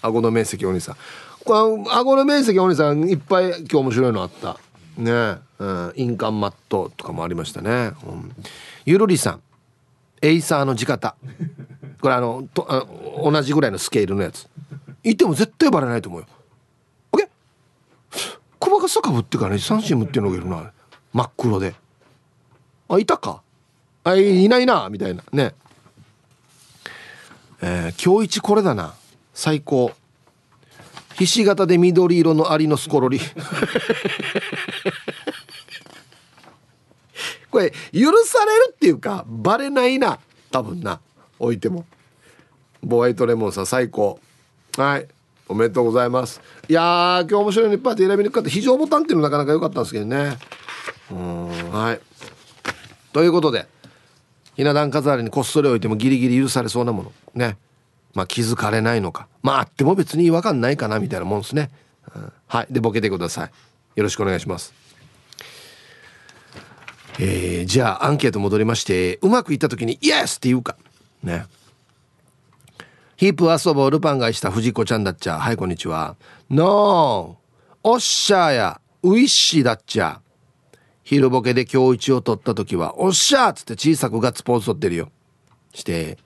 [0.01, 0.95] 顎の面積お兄さん。
[1.43, 4.57] これ顎の面積お兄さんいっぱい今日面白いのあった。
[4.97, 5.45] ね。
[5.57, 8.35] うん、印鑑マットとかもありましたね、うん、
[8.85, 9.41] ゆるりさん。
[10.21, 11.15] エイサーの地方
[12.01, 12.85] これあのとあ
[13.21, 14.47] 同じぐらいのスケールのやつ。
[15.03, 16.27] いても絶対バレないと思うよ。
[17.11, 17.27] OK
[18.59, 20.71] 細かさかぶってからね三振ムってのがいるな。
[21.13, 21.75] 真っ黒で。
[22.87, 23.41] あいたか？
[24.03, 25.23] あいないなみたいな。
[25.31, 25.53] ね。
[27.61, 28.93] えー、今日一これだな。
[29.33, 29.91] 最高。
[31.15, 33.19] ひし形で緑色のアリのスコロリ。
[37.55, 40.19] これ許されるっていうかバレないな。
[40.51, 40.99] 多分な。
[41.39, 41.85] 置いても。
[42.83, 44.19] ボワイトレモンさ最高。
[44.75, 45.07] はい。
[45.47, 46.41] おめでとうございます。
[46.67, 48.49] いやー今日面白いのいっぱいあって選びにくかった。
[48.49, 50.37] 非常ボタンっていうのなかなか良かったんですけどね。
[51.09, 51.71] うん。
[51.71, 52.01] はい。
[53.13, 53.67] ということで
[54.57, 57.13] ひな壇飾りにこっそり置いてもギリギリ許されそうなもの。
[57.35, 57.57] ね。
[58.13, 59.29] まあ気づかれないのか。
[59.41, 61.71] まああっても別に違和感ないかなみたいなもんですね、
[62.13, 62.67] うん、はい。
[62.69, 63.51] でボケてください。
[63.95, 64.73] よろしくお願いします。
[67.19, 70.75] えー、じゃあアンケート戻りましてうまくいった時に「イエス!」って言うか。
[71.23, 71.45] ね。
[73.15, 75.39] ヒープ遊ぼうルパンがいした藤子ちゃんだっちゃ。
[75.39, 76.17] はいこんにちは。
[76.49, 77.45] ノー
[77.83, 80.19] おっしゃーやウィッシーだっちゃ。
[81.03, 85.09] 昼ボケで今日一を取った時はおっしゃーっつって小さくガッツポーズ取ってるよ。
[85.73, 86.17] して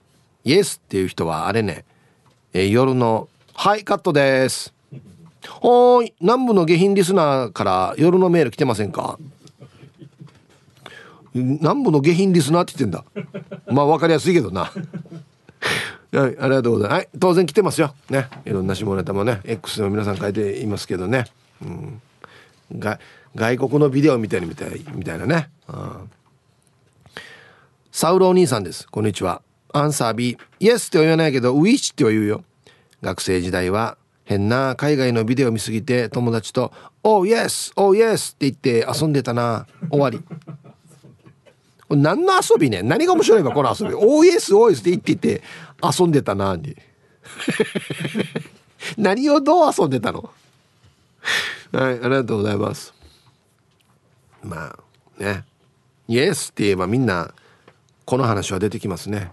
[0.42, 0.80] イエス!
[0.84, 1.84] っていう人はあれね、
[2.52, 4.74] えー、夜のはいカットです。
[5.60, 9.18] おーい南部の下品リスナーから夜のメール来てませんか？
[11.34, 13.52] 南部の下品リスナーって言ってんだ。
[13.72, 14.72] まあ分かりやすいけどな。
[16.12, 16.98] はいありがとうございます。
[16.98, 17.94] はい当然来てますよ。
[18.08, 21.26] ねいろんな下ネタもね X でも皆さん書いていますけどね。
[21.62, 22.00] うん。
[22.78, 22.98] が
[23.34, 26.10] 外国のビデオみたいにみたいみたいなね、うん、
[27.92, 28.86] サウロお兄さんです。
[28.88, 29.42] こんにちは。
[29.72, 32.44] アンサー B イエスっては言わないけどウィッシュっては言うよ。
[33.02, 36.72] 学生時代は変な海外のビデオ見すぎて友達と
[37.02, 39.66] 「おうイエスおうイエス」って言って遊んでたな。
[39.90, 40.20] 終わり。
[41.96, 43.92] 何の遊びね何が面白いかこの遊び。
[43.94, 45.42] OS OS って言ってて
[45.82, 46.76] 遊んでたなに。
[48.96, 50.30] 何をどう遊んでたの？
[51.72, 52.94] はいありがとうございます。
[54.42, 54.76] ま
[55.18, 55.44] あね。
[56.08, 57.32] イエスって言えばみんな
[58.04, 59.30] この話は出てきますね。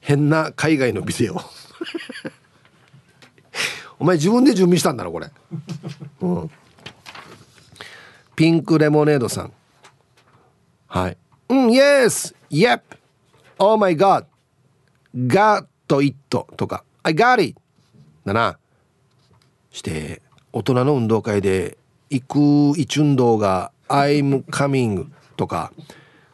[0.00, 1.36] 変な海外のビデオ。
[3.98, 5.30] お前自分で準備したんだろこれ、
[6.20, 6.50] うん、
[8.34, 9.52] ピンクレモネードさん。
[10.86, 11.16] はい。
[11.48, 12.80] うん、yes, yep,
[13.58, 14.24] oh my god,
[15.14, 15.66] got
[16.02, 16.16] it
[16.56, 17.60] とか、I got it.
[18.24, 18.58] だな。
[19.70, 20.22] して、
[20.52, 21.78] 大人の運動会で、
[22.10, 25.72] 行く一運動が I'm coming とか、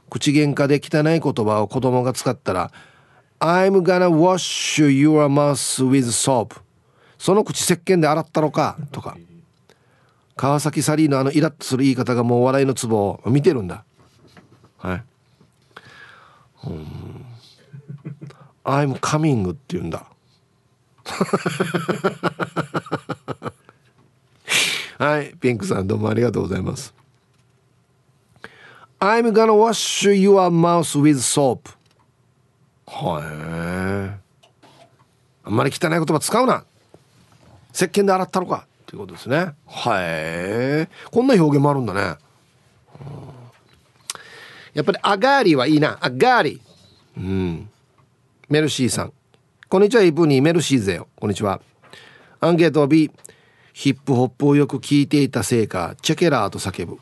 [0.09, 2.71] 口喧嘩で汚い言葉を子供が使ったら、
[3.41, 6.61] I'm gonna wash your mouth with soap
[7.19, 9.17] その口石鹸で洗ったのかとか。
[10.37, 13.85] 川崎サリーのあのイラッとする言い方がもう笑いのツボを見てるんだ。
[14.83, 15.05] はい。
[16.67, 17.25] うん。
[18.65, 20.07] I'm coming って言うんだ。
[24.99, 26.93] はい、ピンクさんどうもありがとうございます。
[28.99, 31.71] I'm gonna wash your mouth with soap.
[32.87, 33.25] はい。
[35.45, 36.65] あんまり汚い言葉使うな。
[37.73, 39.55] 石鹸で洗ったのかっていうことですね。
[39.67, 40.89] はい。
[41.11, 42.17] こんな表現もあるんだね。
[43.07, 43.42] うん
[44.75, 45.99] やっぱりアガーリーはいいな。
[46.01, 47.69] アガーリーうん。
[48.49, 49.13] メルシーさん。
[49.69, 51.61] こんにちはイブニーメルシーぜよこんにちは。
[52.41, 53.11] アンケート B
[53.73, 56.99] ヒップホップをよく聞いていたせいかチェケラーと叫ぶ。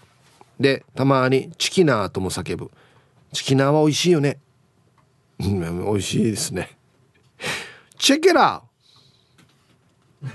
[0.59, 2.71] でたまにチキナーとも叫ぶ。
[3.33, 4.39] チキナーは美味しいよね。
[5.39, 6.77] 美味しいですね。
[7.99, 10.31] チェケラー。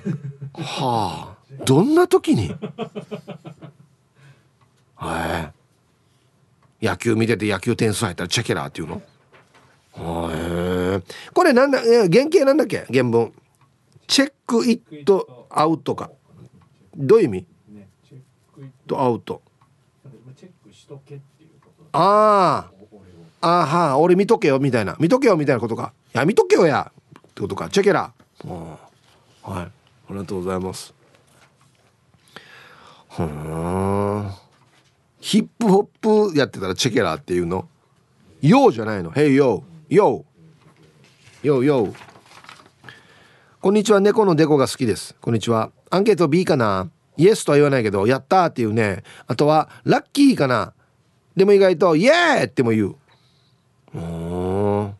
[0.62, 1.36] はあ。
[1.66, 2.56] どんな時に？
[4.96, 5.55] は い
[6.86, 9.02] 野球見てて野球点数入ったらチェケラーっていうの？
[10.32, 11.02] へえ
[11.34, 12.86] これなんだ原型なんだっけ？
[12.92, 13.34] 原文。
[14.08, 16.12] チェックイットアウトか。
[16.96, 18.20] どういう意味、ね、チェッ
[18.54, 19.42] クイットアウト。
[21.92, 22.70] あ
[23.42, 24.96] ああは俺見とけよみたいな。
[25.00, 25.94] 見とけよみたいなことか。
[26.14, 26.92] いや見とけよや。
[27.18, 27.70] ってことか。
[27.70, 28.14] チェケラ
[28.44, 28.78] は
[29.44, 29.48] い。
[29.48, 29.72] あ
[30.10, 30.94] りがとうございます。
[33.18, 34.30] うん
[35.26, 37.68] ヒップホップやってたらチェケラーっていうの？
[38.44, 39.10] ヨーじゃないの。
[39.10, 40.24] ヘイヨーヨー
[41.42, 41.96] ヨーヨー
[43.60, 44.00] こんにちは。
[44.00, 45.16] 猫のデコが好きです。
[45.20, 45.72] こんにちは。
[45.90, 46.92] アンケート B かな？
[47.18, 49.02] イエスとは言わないけどやったーっていうね。
[49.26, 50.74] あとはラッキーかな？
[51.36, 52.96] でも意外とイエーっても言う。
[53.96, 54.94] うん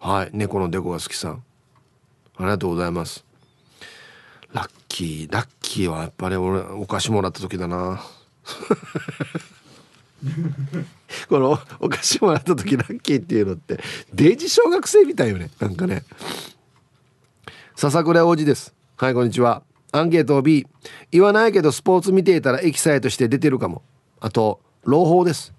[0.00, 0.30] はい。
[0.32, 1.44] 猫のデコが好きさん。
[2.38, 3.24] ありがとうございます。
[4.52, 5.32] ラッキー。
[5.32, 8.02] ラッキーはやっぱり俺お菓子もらった時だな。
[11.28, 13.80] このお菓子もらった時ラッキーっていうのって
[14.12, 15.50] デイジ小学生みたいよね。
[15.60, 16.02] なんかね。
[17.76, 18.74] 笹倉王子です。
[18.96, 19.62] はいこんにちは。
[19.92, 20.66] アンケート B
[21.10, 23.82] 言わないけどスポーツ見ていたらエキサイトして出てるかも。
[24.20, 25.52] あと朗報です。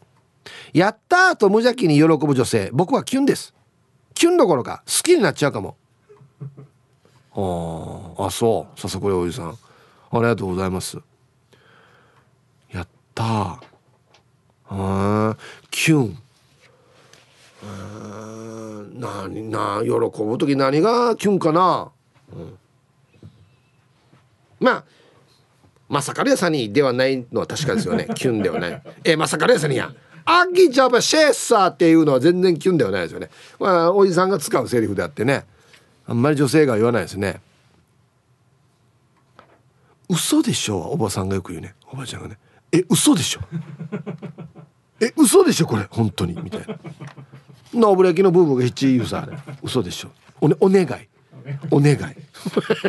[0.74, 2.70] やったーと無邪気に喜ぶ女性。
[2.74, 3.54] 僕はキュンです。
[4.14, 5.78] キュンどころか好きになっちゃうかも。
[7.34, 8.80] ああそう。
[8.80, 9.58] 笹倉おじさん。
[10.12, 10.98] ありがとうございます。
[13.20, 13.24] た。
[13.24, 13.60] ー
[14.72, 15.38] あ
[15.70, 16.18] キュン。
[18.96, 19.90] 何な喜
[20.24, 21.90] ぶ時何がキュンかな、
[22.34, 22.58] うん、
[24.60, 24.84] まあ
[25.88, 28.08] まさかるやさにではないのは確かですよね。
[28.16, 28.84] キュンではない。
[29.04, 29.92] えまさかるやさにや。
[30.26, 33.30] アンギジャバシェッサーっていうのは全然キュンではないですよね。
[33.60, 35.46] まあおじさんが使うセリフであってね。
[36.06, 37.42] あんまり女性が言わないですね。
[40.10, 41.74] 嘘でしょおばさんがよく言うね。
[41.92, 42.38] おばちゃんがね
[42.72, 43.42] え嘘でしょ？
[45.02, 46.34] え嘘でしょこれ本当に？
[46.42, 46.78] みたいな。
[47.74, 49.38] ノブレキのブーブーがヒッチ言うさあれ。
[49.64, 50.10] 嘘でしょ？
[50.42, 50.88] お,、ね、お願い。
[51.72, 51.98] お願い。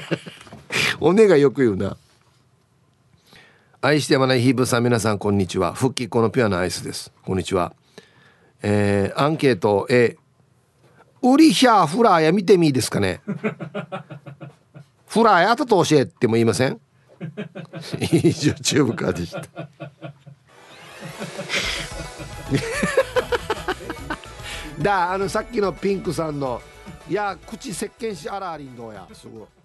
[1.01, 1.97] お願いよく言うな。
[3.83, 5.73] 愛してやまないヒープさん皆さんこんにちは。
[5.73, 7.13] 復帰っ子のピュアなアイスです。
[7.25, 7.73] こんにちは。
[8.63, 10.17] えー、アンケート A
[11.23, 13.21] ウリヒャーフラーや見てみいですかね。
[15.09, 16.79] フラーやとと教えても言いません？
[18.01, 19.43] 以上チューブカーでした
[24.81, 26.61] だあのさっきのピンクさんの
[27.09, 29.60] 「いや口石鹸しあらありんどうや」すごい。